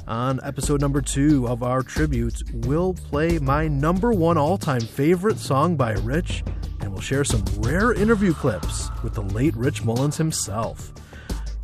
On 0.09 0.41
episode 0.43 0.81
number 0.81 1.03
two 1.03 1.47
of 1.47 1.63
our 1.63 1.83
tribute, 1.83 2.43
we'll 2.53 2.95
play 2.95 3.39
my 3.39 3.69
number 3.69 4.13
one 4.13 4.39
all 4.39 4.57
time 4.59 4.81
favorite 4.81 5.39
song 5.39 5.77
by 5.77 5.93
Rich, 5.93 6.43
and 6.81 6.91
we'll 6.91 7.03
share 7.03 7.23
some 7.23 7.45
rare 7.59 7.93
interview 7.93 8.33
clips 8.33 8.89
with 9.05 9.15
the 9.15 9.23
late 9.23 9.55
Rich 9.57 9.85
Mullins 9.85 10.17
himself. 10.17 10.93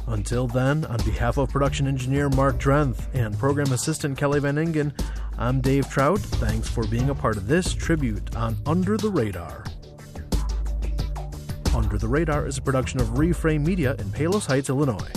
Until 0.08 0.46
then, 0.46 0.84
on 0.84 0.98
behalf 0.98 1.36
of 1.36 1.50
production 1.50 1.88
engineer 1.88 2.28
Mark 2.28 2.58
Drenth 2.58 3.06
and 3.12 3.36
program 3.36 3.72
assistant 3.72 4.16
Kelly 4.16 4.38
Van 4.38 4.56
Ingen, 4.56 4.92
I'm 5.36 5.60
Dave 5.60 5.90
Trout. 5.90 6.20
Thanks 6.20 6.68
for 6.68 6.86
being 6.86 7.10
a 7.10 7.14
part 7.14 7.36
of 7.36 7.48
this 7.48 7.74
tribute 7.74 8.36
on 8.36 8.56
Under 8.66 8.96
the 8.96 9.10
Radar. 9.10 9.64
Under 11.74 11.98
the 11.98 12.06
Radar 12.08 12.46
is 12.46 12.56
a 12.56 12.62
production 12.62 13.00
of 13.00 13.08
Reframe 13.08 13.66
Media 13.66 13.94
in 13.96 14.12
Palos 14.12 14.46
Heights, 14.46 14.68
Illinois. 14.68 15.10